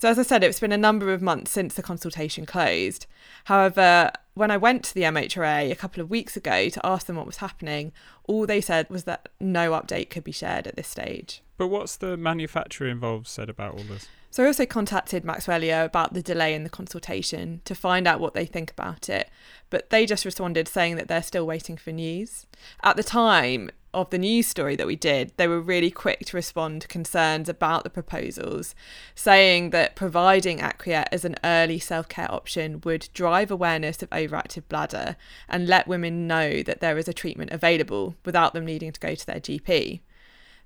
So, 0.01 0.07
as 0.07 0.17
I 0.17 0.23
said, 0.23 0.45
it's 0.45 0.61
been 0.61 0.71
a 0.71 0.77
number 0.77 1.11
of 1.11 1.21
months 1.21 1.51
since 1.51 1.73
the 1.73 1.83
consultation 1.83 2.45
closed. 2.45 3.05
However, 3.43 4.13
when 4.33 4.49
I 4.49 4.55
went 4.55 4.85
to 4.85 4.93
the 4.93 5.01
MHRA 5.01 5.69
a 5.69 5.75
couple 5.75 6.01
of 6.01 6.09
weeks 6.09 6.37
ago 6.37 6.69
to 6.69 6.85
ask 6.85 7.05
them 7.05 7.17
what 7.17 7.25
was 7.25 7.37
happening, 7.37 7.91
all 8.23 8.45
they 8.45 8.61
said 8.61 8.89
was 8.89 9.03
that 9.03 9.27
no 9.41 9.71
update 9.71 10.09
could 10.09 10.23
be 10.23 10.31
shared 10.31 10.67
at 10.67 10.77
this 10.77 10.87
stage. 10.87 11.43
But 11.57 11.67
what's 11.67 11.97
the 11.97 12.15
manufacturer 12.15 12.87
involved 12.87 13.27
said 13.27 13.49
about 13.49 13.73
all 13.73 13.83
this? 13.83 14.07
So 14.31 14.45
I 14.45 14.47
also 14.47 14.65
contacted 14.65 15.25
Maxwellia 15.25 15.83
about 15.83 16.13
the 16.13 16.21
delay 16.21 16.53
in 16.53 16.63
the 16.63 16.69
consultation 16.69 17.59
to 17.65 17.75
find 17.75 18.07
out 18.07 18.21
what 18.21 18.33
they 18.33 18.45
think 18.45 18.71
about 18.71 19.09
it, 19.09 19.29
but 19.69 19.89
they 19.89 20.05
just 20.05 20.23
responded 20.23 20.69
saying 20.69 20.95
that 20.95 21.09
they're 21.09 21.21
still 21.21 21.45
waiting 21.45 21.75
for 21.75 21.91
news. 21.91 22.45
At 22.83 22.95
the 22.95 23.03
time 23.03 23.69
of 23.93 24.09
the 24.09 24.17
news 24.17 24.47
story 24.47 24.75
that 24.75 24.87
we 24.87 24.95
did, 24.95 25.31
they 25.37 25.47
were 25.47 25.59
really 25.59 25.89
quick 25.89 26.19
to 26.25 26.37
respond 26.37 26.81
to 26.81 26.87
concerns 26.87 27.49
about 27.49 27.83
the 27.83 27.89
proposals, 27.89 28.75
saying 29.15 29.71
that 29.71 29.95
providing 29.95 30.59
Aqurette 30.59 31.09
as 31.11 31.25
an 31.25 31.35
early 31.43 31.79
self-care 31.79 32.31
option 32.31 32.81
would 32.83 33.09
drive 33.13 33.51
awareness 33.51 34.01
of 34.03 34.09
overactive 34.11 34.63
bladder 34.69 35.15
and 35.47 35.67
let 35.67 35.87
women 35.87 36.27
know 36.27 36.61
that 36.63 36.81
there 36.81 36.97
is 36.97 37.07
a 37.07 37.13
treatment 37.13 37.51
available 37.51 38.15
without 38.25 38.53
them 38.53 38.65
needing 38.65 38.91
to 38.91 38.99
go 38.99 39.15
to 39.15 39.25
their 39.25 39.39
GP. 39.39 40.01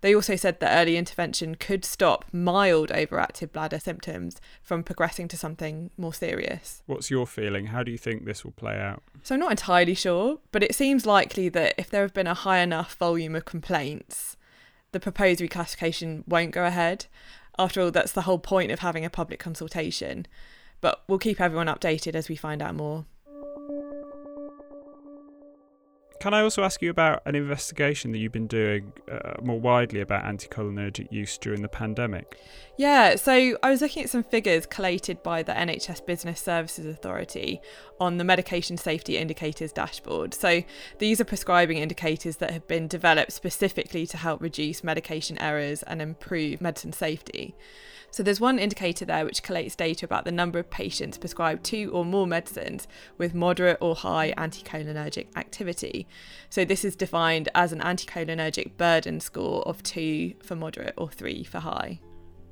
They 0.04 0.14
also 0.14 0.36
said 0.36 0.60
that 0.60 0.78
early 0.78 0.98
intervention 0.98 1.56
could 1.56 1.86
stop 1.86 2.26
mild 2.34 2.90
overactive 2.90 3.54
bladder 3.54 3.80
symptoms 3.80 4.42
from 4.62 4.84
progressing 4.84 5.30
to 5.30 5.38
something 5.38 5.92
more 5.96 6.14
serious. 6.14 6.84
What's 6.88 7.10
your 7.10 7.26
feeling? 7.26 7.68
How 7.68 7.84
do 7.84 7.92
you 7.92 7.98
think 7.98 8.26
this 8.26 8.44
will 8.44 8.52
play 8.52 8.78
out? 8.78 9.02
So 9.22 9.36
I'm 9.36 9.40
not 9.40 9.52
entirely 9.52 9.94
sure, 9.94 10.40
but 10.52 10.62
it 10.62 10.76
seems 10.76 11.06
likely 11.06 11.48
that 11.48 11.76
if 11.78 11.90
there 11.90 12.02
have 12.02 12.14
been 12.14 12.28
a 12.28 12.34
high 12.34 12.60
enough 12.60 12.96
volume 12.96 13.34
of 13.34 13.46
complaints, 13.46 14.36
the 14.92 15.00
proposed 15.00 15.40
reclassification 15.40 16.28
won't 16.28 16.52
go 16.52 16.66
ahead. 16.66 17.06
After 17.58 17.80
all, 17.80 17.90
that's 17.92 18.12
the 18.12 18.24
whole 18.24 18.40
point 18.40 18.74
of 18.74 18.80
having 18.80 19.06
a 19.06 19.10
public 19.10 19.40
consultation. 19.40 20.26
But 20.82 21.02
we'll 21.08 21.18
keep 21.18 21.40
everyone 21.40 21.68
updated 21.68 22.14
as 22.14 22.28
we 22.28 22.36
find 22.36 22.62
out 22.62 22.76
more. 22.76 23.06
Can 26.24 26.34
I 26.34 26.40
also 26.42 26.64
ask 26.64 26.82
you 26.82 26.90
about 26.90 27.22
an 27.26 27.36
investigation 27.36 28.14
that 28.14 28.18
you've 28.18 28.32
been 28.32 28.48
doing 28.48 28.94
uh, 29.12 29.34
more 29.42 29.60
widely 29.60 30.00
about 30.00 30.24
anticholinergic 30.24 31.12
use 31.12 31.38
during 31.38 31.62
the 31.62 31.68
pandemic? 31.68 32.38
Yeah, 32.78 33.18
so 33.18 33.58
I 33.62 33.70
was 33.70 33.82
looking 33.82 34.04
at 34.04 34.10
some 34.10 34.24
figures 34.24 34.66
collated 34.66 35.22
by 35.22 35.44
the 35.44 35.52
NHS 35.52 36.06
Business 36.06 36.40
Services 36.40 36.86
Authority 36.86 37.60
on 38.00 38.20
the 38.20 38.24
Medication 38.24 38.78
Safety 38.78 39.18
Indicators 39.18 39.74
dashboard. 39.74 40.34
So 40.34 40.64
these 40.98 41.20
are 41.20 41.26
prescribing 41.26 41.80
indicators 41.80 42.38
that 42.38 42.52
have 42.52 42.70
been 42.70 42.88
developed 42.88 43.34
specifically 43.34 44.08
to 44.08 44.16
help 44.16 44.42
reduce 44.42 44.82
medication 44.82 45.38
errors 45.40 45.84
and 45.84 46.02
improve 46.02 46.62
medicine 46.62 46.94
safety. 46.94 47.54
So 48.14 48.22
there's 48.22 48.40
one 48.40 48.60
indicator 48.60 49.06
there 49.06 49.26
which 49.26 49.42
collates 49.42 49.76
data 49.76 50.06
about 50.06 50.24
the 50.24 50.32
number 50.32 50.60
of 50.60 50.70
patients 50.70 51.18
prescribed 51.18 51.64
two 51.64 51.90
or 51.92 52.06
more 52.06 52.28
medicines 52.28 52.88
with 53.18 53.34
moderate 53.34 53.80
or 53.82 53.96
high 53.96 54.36
anticholinergic 54.38 55.36
activity. 55.36 56.08
So 56.48 56.64
this 56.64 56.86
is 56.86 56.96
defined 56.96 57.50
as 57.56 57.72
an 57.72 57.80
anticholinergic 57.80 58.78
burden 58.78 59.20
score 59.20 59.68
of 59.68 59.82
2 59.82 60.36
for 60.44 60.56
moderate 60.56 60.94
or 60.96 61.10
3 61.10 61.44
for 61.44 61.58
high. 61.58 62.02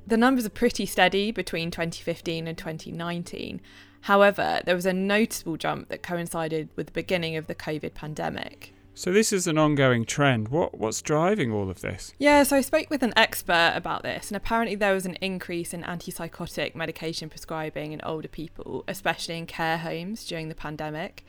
The 0.07 0.17
numbers 0.17 0.47
are 0.47 0.49
pretty 0.49 0.87
steady 0.87 1.31
between 1.31 1.69
2015 1.69 2.47
and 2.47 2.57
2019. 2.57 3.61
However, 4.01 4.61
there 4.65 4.73
was 4.73 4.87
a 4.87 4.93
noticeable 4.93 5.57
jump 5.57 5.89
that 5.89 6.01
coincided 6.01 6.69
with 6.75 6.87
the 6.87 6.91
beginning 6.91 7.35
of 7.35 7.45
the 7.45 7.53
COVID 7.53 7.93
pandemic. 7.93 8.73
So 8.93 9.11
this 9.11 9.31
is 9.31 9.47
an 9.47 9.57
ongoing 9.57 10.05
trend. 10.05 10.49
What 10.49 10.77
what's 10.77 11.01
driving 11.01 11.51
all 11.51 11.69
of 11.69 11.81
this? 11.81 12.13
Yeah, 12.19 12.43
so 12.43 12.57
I 12.57 12.61
spoke 12.61 12.89
with 12.89 13.03
an 13.03 13.13
expert 13.15 13.73
about 13.75 14.03
this, 14.03 14.29
and 14.29 14.37
apparently 14.37 14.75
there 14.75 14.93
was 14.93 15.05
an 15.05 15.15
increase 15.21 15.73
in 15.73 15.83
antipsychotic 15.83 16.75
medication 16.75 17.29
prescribing 17.29 17.93
in 17.93 18.01
older 18.03 18.27
people, 18.27 18.83
especially 18.87 19.37
in 19.37 19.45
care 19.45 19.77
homes 19.77 20.25
during 20.25 20.49
the 20.49 20.55
pandemic. 20.55 21.25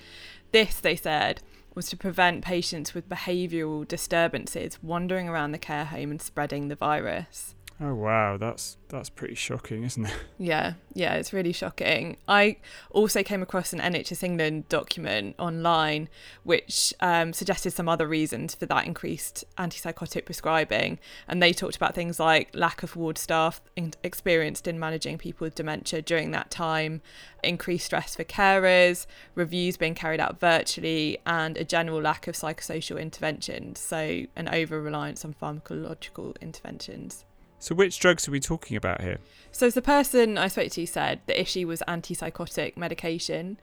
This, 0.51 0.81
they 0.81 0.97
said, 0.97 1.41
was 1.75 1.89
to 1.89 1.97
prevent 1.97 2.45
patients 2.45 2.95
with 2.95 3.09
behavioural 3.09 3.87
disturbances 3.87 4.83
wandering 4.83 5.29
around 5.29 5.53
the 5.53 5.59
care 5.59 5.87
home 5.87 6.11
and 6.11 6.21
spreading 6.21 6.69
the 6.69 6.77
virus. 6.77 7.55
Oh 7.85 7.95
wow, 7.97 8.37
that's 8.37 8.77
that's 8.89 9.11
pretty 9.11 9.35
shocking, 9.35 9.83
isn't 9.83 10.07
it? 10.07 10.15
Yeah, 10.39 10.75
yeah, 10.95 11.15
it's 11.15 11.33
really 11.33 11.53
shocking. 11.53 12.17
I 12.29 12.59
also 12.91 13.25
came 13.25 13.43
across 13.43 13.73
an 13.73 13.81
NHS 13.81 14.23
England 14.23 14.69
document 14.69 15.35
online 15.39 16.09
which 16.45 16.95
um, 17.01 17.33
suggested 17.33 17.73
some 17.73 17.89
other 17.89 18.07
reasons 18.07 18.55
for 18.55 18.67
that 18.67 18.87
increased 18.87 19.45
antipsychotic 19.59 20.25
prescribing, 20.27 21.01
and 21.27 21.43
they 21.43 21.53
talked 21.53 21.75
about 21.75 21.95
things 21.95 22.21
like 22.21 22.51
lack 22.55 22.85
of 22.85 22.95
ward 22.95 23.19
staff 23.19 23.61
in- 23.75 23.95
experienced 24.05 24.69
in 24.69 24.79
managing 24.79 25.19
people 25.19 25.45
with 25.45 25.57
dementia 25.57 26.03
during 26.03 26.31
that 26.31 26.51
time, 26.51 27.03
increased 27.43 27.87
stress 27.87 28.15
for 28.15 28.25
carers, 28.25 29.07
reviews 29.35 29.77
being 29.77 29.95
carried 29.95 30.21
out 30.21 30.39
virtually, 30.39 31.19
and 31.27 31.57
a 31.57 31.65
general 31.65 32.01
lack 32.01 32.29
of 32.29 32.37
psychosocial 32.37 33.01
interventions. 33.01 33.81
So, 33.81 34.27
an 34.37 34.49
over 34.49 34.81
reliance 34.81 35.25
on 35.25 35.35
pharmacological 35.35 36.41
interventions. 36.41 37.25
So, 37.63 37.77
which 37.77 38.01
drugs 38.01 38.27
are 38.27 38.33
we 38.33 38.41
talking 38.41 38.77
about 38.77 39.03
here? 39.03 39.19
So, 39.53 39.69
as 39.69 39.75
the 39.75 39.83
person 39.83 40.37
I 40.37 40.49
spoke 40.49 40.73
to 40.73 40.85
said, 40.85 41.21
the 41.27 41.41
issue 41.41 41.69
was 41.69 41.81
antipsychotic 41.87 42.77
medication. 42.77 43.57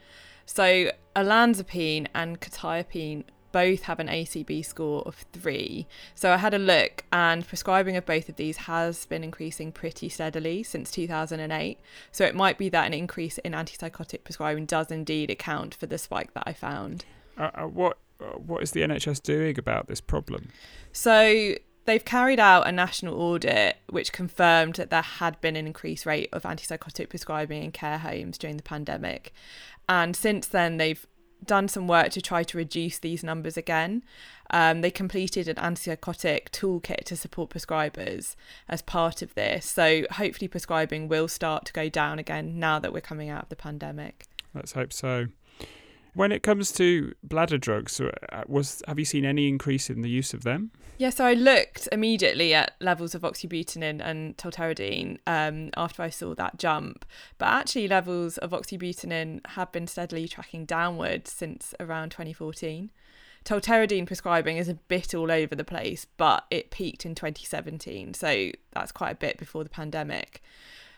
So, 0.46 0.94
olanzapine 1.18 2.08
and 2.16 2.40
quetiapine 2.40 3.26
both 3.52 3.82
have 3.84 4.00
an 4.00 4.08
ACB 4.08 4.64
score 4.64 5.02
of 5.02 5.26
three. 5.34 5.86
So, 6.16 6.32
I 6.32 6.38
had 6.38 6.54
a 6.54 6.58
look, 6.58 7.04
and 7.12 7.46
prescribing 7.46 7.98
of 7.98 8.06
both 8.06 8.30
of 8.30 8.38
these 8.38 8.56
has 8.56 9.06
been 9.06 9.22
increasing 9.22 9.74
pretty 9.74 10.08
steadily 10.08 10.64
since 10.64 10.92
2008. 10.92 11.78
So, 12.14 12.24
it 12.24 12.36
might 12.36 12.58
be 12.58 12.70
that 12.70 12.88
an 12.88 12.94
increase 12.94 13.38
in 13.40 13.52
antipsychotic 13.52 14.24
prescribing 14.24 14.66
does 14.66 14.92
indeed 14.92 15.30
account 15.30 15.76
for 15.76 15.88
the 15.88 15.98
spike 15.98 16.34
that 16.36 16.44
I 16.46 16.54
found. 16.54 17.04
Uh, 17.38 17.52
uh, 17.54 17.68
what 17.68 17.98
uh, 18.22 18.38
what 18.38 18.64
is 18.64 18.72
the 18.72 18.82
NHS 18.82 19.22
doing 19.22 19.60
about 19.60 19.88
this 19.88 20.02
problem? 20.02 20.50
So 20.92 21.56
they've 21.90 22.06
carried 22.06 22.40
out 22.40 22.68
a 22.68 22.72
national 22.72 23.20
audit 23.20 23.78
which 23.90 24.14
confirmed 24.14 24.76
that 24.76 24.92
there 24.92 25.02
had 25.02 25.42
been 25.42 25.56
an 25.56 25.66
increased 25.66 26.06
rate 26.06 26.30
of 26.32 26.44
antipsychotic 26.44 27.10
prescribing 27.10 27.64
in 27.64 27.72
care 27.72 27.98
homes 27.98 28.38
during 28.38 28.58
the 28.58 28.64
pandemic. 28.64 29.34
And 29.88 30.16
since 30.16 30.48
then, 30.48 30.78
they've 30.78 31.04
done 31.44 31.68
some 31.68 31.88
work 31.88 32.12
to 32.12 32.22
try 32.22 32.44
to 32.44 32.58
reduce 32.58 33.00
these 33.00 33.24
numbers 33.24 33.58
again. 33.58 34.04
Um, 34.52 34.82
they 34.82 34.92
completed 34.92 35.48
an 35.48 35.56
antipsychotic 35.56 36.50
toolkit 36.50 37.06
to 37.06 37.16
support 37.16 37.50
prescribers 37.50 38.36
as 38.68 38.84
part 38.84 39.24
of 39.24 39.34
this. 39.34 39.66
So 39.66 40.04
hopefully, 40.12 40.48
prescribing 40.48 41.08
will 41.08 41.28
start 41.28 41.66
to 41.66 41.74
go 41.74 41.90
down 41.90 42.20
again 42.20 42.60
now 42.60 42.78
that 42.78 42.94
we're 42.94 43.02
coming 43.02 43.30
out 43.30 43.44
of 43.44 43.50
the 43.50 43.56
pandemic. 43.56 44.28
Let's 44.54 44.74
hope 44.74 44.94
so. 44.94 45.28
When 46.14 46.32
it 46.32 46.44
comes 46.44 46.72
to 46.74 47.14
bladder 47.24 47.58
drugs, 47.58 48.02
uh, 48.02 48.12
was 48.48 48.82
have 48.88 49.00
you 49.00 49.06
seen 49.06 49.26
any 49.26 49.48
increase 49.48 49.90
in 49.90 50.02
the 50.02 50.10
use 50.10 50.34
of 50.34 50.44
them? 50.44 50.72
Yeah, 50.98 51.12
so 51.12 51.26
I 51.26 51.34
looked 51.34 51.88
immediately 51.92 52.54
at 52.54 52.76
levels 52.82 53.16
of 53.16 53.22
oxybutynin 53.22 54.02
and 54.04 54.36
tolterodine 54.38 55.20
um, 55.26 55.70
after 55.78 56.02
I 56.04 56.10
saw 56.10 56.36
that 56.36 56.60
jump, 56.60 57.06
but 57.38 57.46
actually 57.46 57.88
levels 57.88 58.38
of 58.40 58.52
oxybutynin 58.52 59.46
have 59.52 59.72
been 59.72 59.88
steadily 59.88 60.28
tracking 60.28 60.66
downwards 60.66 61.32
since 61.32 61.74
around 61.80 62.10
2014. 62.10 62.92
Tolterodine 63.46 64.06
prescribing 64.06 64.58
is 64.58 64.68
a 64.68 64.74
bit 64.74 65.16
all 65.16 65.32
over 65.32 65.56
the 65.56 65.64
place, 65.64 66.06
but 66.18 66.46
it 66.52 66.70
peaked 66.70 67.06
in 67.06 67.16
2017, 67.16 68.14
so 68.14 68.52
that's 68.74 68.92
quite 68.92 69.12
a 69.12 69.16
bit 69.16 69.38
before 69.38 69.64
the 69.64 69.70
pandemic. 69.70 70.44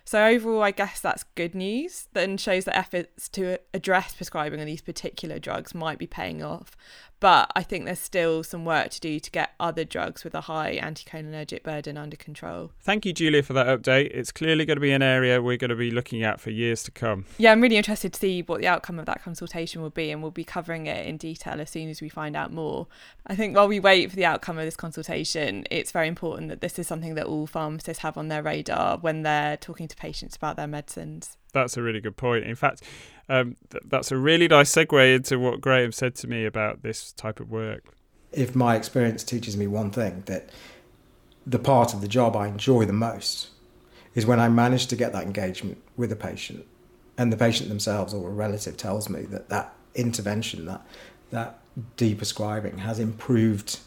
So 0.03 0.25
overall, 0.25 0.63
I 0.63 0.71
guess 0.71 0.99
that's 0.99 1.23
good 1.35 1.55
news. 1.55 2.07
Then 2.13 2.37
shows 2.37 2.65
that 2.65 2.77
efforts 2.77 3.29
to 3.29 3.57
address 3.73 4.13
prescribing 4.13 4.59
of 4.59 4.65
these 4.65 4.81
particular 4.81 5.39
drugs 5.39 5.73
might 5.73 5.99
be 5.99 6.07
paying 6.07 6.43
off. 6.43 6.75
But 7.21 7.51
I 7.55 7.61
think 7.61 7.85
there's 7.85 7.99
still 7.99 8.43
some 8.43 8.65
work 8.65 8.89
to 8.89 8.99
do 8.99 9.19
to 9.19 9.31
get 9.31 9.51
other 9.59 9.85
drugs 9.85 10.23
with 10.23 10.33
a 10.33 10.41
high 10.41 10.79
anticholinergic 10.81 11.61
burden 11.61 11.95
under 11.95 12.17
control. 12.17 12.71
Thank 12.81 13.05
you, 13.05 13.13
Julia, 13.13 13.43
for 13.43 13.53
that 13.53 13.67
update. 13.67 14.09
It's 14.11 14.31
clearly 14.31 14.65
going 14.65 14.77
to 14.77 14.81
be 14.81 14.91
an 14.91 15.03
area 15.03 15.39
we're 15.39 15.55
going 15.55 15.69
to 15.69 15.75
be 15.75 15.91
looking 15.91 16.23
at 16.23 16.41
for 16.41 16.49
years 16.49 16.81
to 16.83 16.91
come. 16.91 17.25
Yeah, 17.37 17.51
I'm 17.51 17.61
really 17.61 17.77
interested 17.77 18.13
to 18.13 18.19
see 18.19 18.41
what 18.41 18.59
the 18.59 18.67
outcome 18.67 18.97
of 18.97 19.05
that 19.05 19.23
consultation 19.23 19.83
will 19.83 19.91
be, 19.91 20.09
and 20.09 20.23
we'll 20.23 20.31
be 20.31 20.43
covering 20.43 20.87
it 20.87 21.05
in 21.05 21.17
detail 21.17 21.61
as 21.61 21.69
soon 21.69 21.89
as 21.89 22.01
we 22.01 22.09
find 22.09 22.35
out 22.35 22.51
more. 22.51 22.87
I 23.27 23.35
think 23.35 23.55
while 23.55 23.67
we 23.67 23.79
wait 23.79 24.09
for 24.09 24.15
the 24.15 24.25
outcome 24.25 24.57
of 24.57 24.65
this 24.65 24.75
consultation, 24.75 25.65
it's 25.69 25.91
very 25.91 26.07
important 26.07 26.49
that 26.49 26.61
this 26.61 26.79
is 26.79 26.87
something 26.87 27.13
that 27.13 27.27
all 27.27 27.45
pharmacists 27.45 28.01
have 28.01 28.17
on 28.17 28.29
their 28.29 28.41
radar 28.41 28.97
when 28.97 29.21
they're 29.21 29.57
talking 29.57 29.87
to 29.87 29.95
patients 29.95 30.35
about 30.35 30.55
their 30.55 30.65
medicines. 30.65 31.37
That's 31.53 31.77
a 31.77 31.81
really 31.81 31.99
good 31.99 32.17
point. 32.17 32.45
In 32.45 32.55
fact, 32.55 32.83
um, 33.29 33.55
th- 33.69 33.83
that's 33.87 34.11
a 34.11 34.17
really 34.17 34.47
nice 34.47 34.73
segue 34.73 35.15
into 35.15 35.39
what 35.39 35.61
Graham 35.61 35.91
said 35.91 36.15
to 36.15 36.27
me 36.27 36.45
about 36.45 36.83
this 36.83 37.11
type 37.13 37.39
of 37.39 37.49
work. 37.49 37.83
If 38.31 38.55
my 38.55 38.75
experience 38.75 39.23
teaches 39.23 39.57
me 39.57 39.67
one 39.67 39.91
thing, 39.91 40.23
that 40.25 40.49
the 41.45 41.59
part 41.59 41.93
of 41.93 42.01
the 42.01 42.07
job 42.07 42.35
I 42.35 42.47
enjoy 42.47 42.85
the 42.85 42.93
most 42.93 43.49
is 44.13 44.25
when 44.25 44.39
I 44.39 44.49
manage 44.49 44.87
to 44.87 44.95
get 44.95 45.13
that 45.13 45.23
engagement 45.23 45.81
with 45.97 46.11
a 46.11 46.15
patient, 46.15 46.65
and 47.17 47.31
the 47.31 47.37
patient 47.37 47.69
themselves 47.69 48.13
or 48.13 48.29
a 48.29 48.33
relative 48.33 48.77
tells 48.77 49.09
me 49.09 49.21
that 49.23 49.49
that 49.49 49.73
intervention, 49.95 50.65
that 50.65 50.85
that 51.31 51.59
deprescribing, 51.97 52.79
has 52.79 52.99
improved 52.99 53.79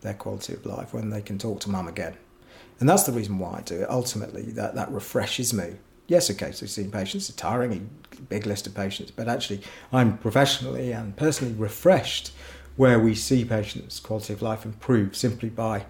their 0.00 0.14
quality 0.14 0.54
of 0.54 0.64
life 0.66 0.92
when 0.92 1.10
they 1.10 1.22
can 1.22 1.38
talk 1.38 1.60
to 1.60 1.70
mum 1.70 1.88
again. 1.88 2.16
And 2.80 2.88
that's 2.88 3.04
the 3.04 3.12
reason 3.12 3.38
why 3.38 3.58
I 3.58 3.60
do 3.60 3.82
it. 3.82 3.90
Ultimately, 3.90 4.42
that, 4.52 4.74
that 4.74 4.90
refreshes 4.90 5.52
me 5.54 5.76
yes, 6.06 6.30
occasionally 6.30 6.68
seeing 6.68 6.90
patients, 6.90 7.28
a 7.28 7.36
tiring, 7.36 7.90
big 8.28 8.46
list 8.46 8.66
of 8.66 8.74
patients, 8.74 9.10
but 9.10 9.28
actually 9.28 9.62
I'm 9.92 10.18
professionally 10.18 10.92
and 10.92 11.16
personally 11.16 11.54
refreshed 11.54 12.32
where 12.76 12.98
we 12.98 13.14
see 13.14 13.44
patients' 13.44 14.00
quality 14.00 14.32
of 14.32 14.42
life 14.42 14.64
improve 14.64 15.14
simply 15.16 15.50
by 15.50 15.84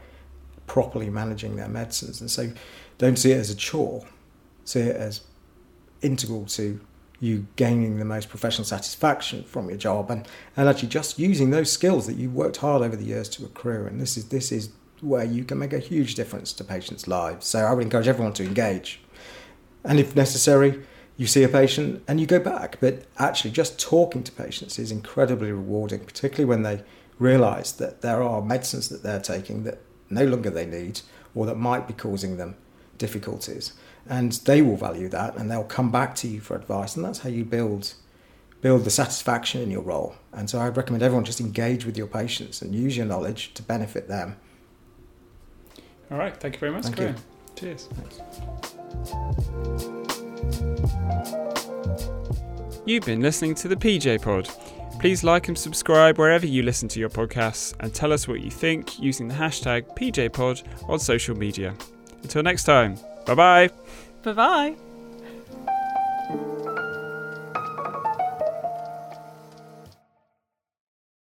properly 0.66 1.10
managing 1.10 1.56
their 1.56 1.68
medicines. 1.68 2.20
And 2.20 2.30
so 2.30 2.52
don't 2.98 3.18
see 3.18 3.32
it 3.32 3.38
as 3.38 3.50
a 3.50 3.56
chore, 3.56 4.04
see 4.64 4.80
it 4.80 4.96
as 4.96 5.20
integral 6.02 6.46
to 6.46 6.80
you 7.20 7.46
gaining 7.54 7.98
the 7.98 8.04
most 8.04 8.28
professional 8.28 8.64
satisfaction 8.64 9.44
from 9.44 9.68
your 9.68 9.78
job 9.78 10.10
and, 10.10 10.26
and 10.56 10.68
actually 10.68 10.88
just 10.88 11.20
using 11.20 11.50
those 11.50 11.70
skills 11.70 12.08
that 12.08 12.14
you've 12.14 12.34
worked 12.34 12.56
hard 12.56 12.82
over 12.82 12.96
the 12.96 13.04
years 13.04 13.28
to 13.28 13.44
accrue. 13.44 13.86
And 13.86 14.00
this 14.00 14.16
is 14.16 14.28
this 14.28 14.50
is 14.50 14.70
where 15.00 15.24
you 15.24 15.44
can 15.44 15.58
make 15.58 15.72
a 15.72 15.78
huge 15.78 16.14
difference 16.16 16.52
to 16.54 16.64
patients' 16.64 17.06
lives. 17.06 17.46
So 17.46 17.60
I 17.60 17.72
would 17.72 17.84
encourage 17.84 18.08
everyone 18.08 18.32
to 18.34 18.44
engage. 18.44 19.01
And 19.84 19.98
if 19.98 20.14
necessary, 20.14 20.82
you 21.16 21.26
see 21.26 21.42
a 21.42 21.48
patient 21.48 22.02
and 22.08 22.20
you 22.20 22.26
go 22.26 22.40
back. 22.40 22.78
But 22.80 23.04
actually, 23.18 23.50
just 23.50 23.80
talking 23.80 24.22
to 24.24 24.32
patients 24.32 24.78
is 24.78 24.90
incredibly 24.90 25.52
rewarding, 25.52 26.00
particularly 26.00 26.44
when 26.46 26.62
they 26.62 26.82
realize 27.18 27.72
that 27.74 28.02
there 28.02 28.22
are 28.22 28.42
medicines 28.42 28.88
that 28.88 29.02
they're 29.02 29.20
taking 29.20 29.64
that 29.64 29.80
no 30.10 30.24
longer 30.24 30.50
they 30.50 30.66
need 30.66 31.00
or 31.34 31.46
that 31.46 31.56
might 31.56 31.86
be 31.86 31.94
causing 31.94 32.36
them 32.36 32.56
difficulties. 32.98 33.72
And 34.08 34.32
they 34.32 34.62
will 34.62 34.76
value 34.76 35.08
that 35.10 35.36
and 35.36 35.50
they'll 35.50 35.64
come 35.64 35.90
back 35.90 36.14
to 36.16 36.28
you 36.28 36.40
for 36.40 36.56
advice. 36.56 36.96
And 36.96 37.04
that's 37.04 37.20
how 37.20 37.28
you 37.28 37.44
build 37.44 37.94
build 38.60 38.84
the 38.84 38.90
satisfaction 38.90 39.60
in 39.60 39.70
your 39.70 39.82
role. 39.82 40.14
And 40.32 40.48
so 40.48 40.60
I'd 40.60 40.76
recommend 40.76 41.02
everyone 41.02 41.24
just 41.24 41.40
engage 41.40 41.84
with 41.84 41.98
your 41.98 42.06
patients 42.06 42.62
and 42.62 42.72
use 42.72 42.96
your 42.96 43.06
knowledge 43.06 43.52
to 43.54 43.62
benefit 43.62 44.06
them. 44.06 44.36
All 46.12 46.18
right, 46.18 46.36
thank 46.36 46.54
you 46.54 46.60
very 46.60 46.72
much, 46.72 46.84
Thank 46.84 47.00
you. 47.00 47.14
Cheers. 47.56 47.88
Thanks. 47.92 48.74
You've 52.84 53.04
been 53.04 53.20
listening 53.20 53.54
to 53.56 53.68
the 53.68 53.76
PJ 53.76 54.22
Pod. 54.22 54.48
Please 54.98 55.24
like 55.24 55.48
and 55.48 55.58
subscribe 55.58 56.18
wherever 56.18 56.46
you 56.46 56.62
listen 56.62 56.88
to 56.88 57.00
your 57.00 57.08
podcasts 57.08 57.74
and 57.80 57.92
tell 57.92 58.12
us 58.12 58.28
what 58.28 58.40
you 58.40 58.50
think 58.50 59.00
using 59.00 59.28
the 59.28 59.34
hashtag 59.34 59.82
PJPod 59.96 60.62
on 60.88 60.98
social 60.98 61.36
media. 61.36 61.74
Until 62.22 62.42
next 62.42 62.64
time, 62.64 62.96
bye 63.26 63.34
bye. 63.34 63.70
Bye 64.22 64.32
bye. 64.32 64.91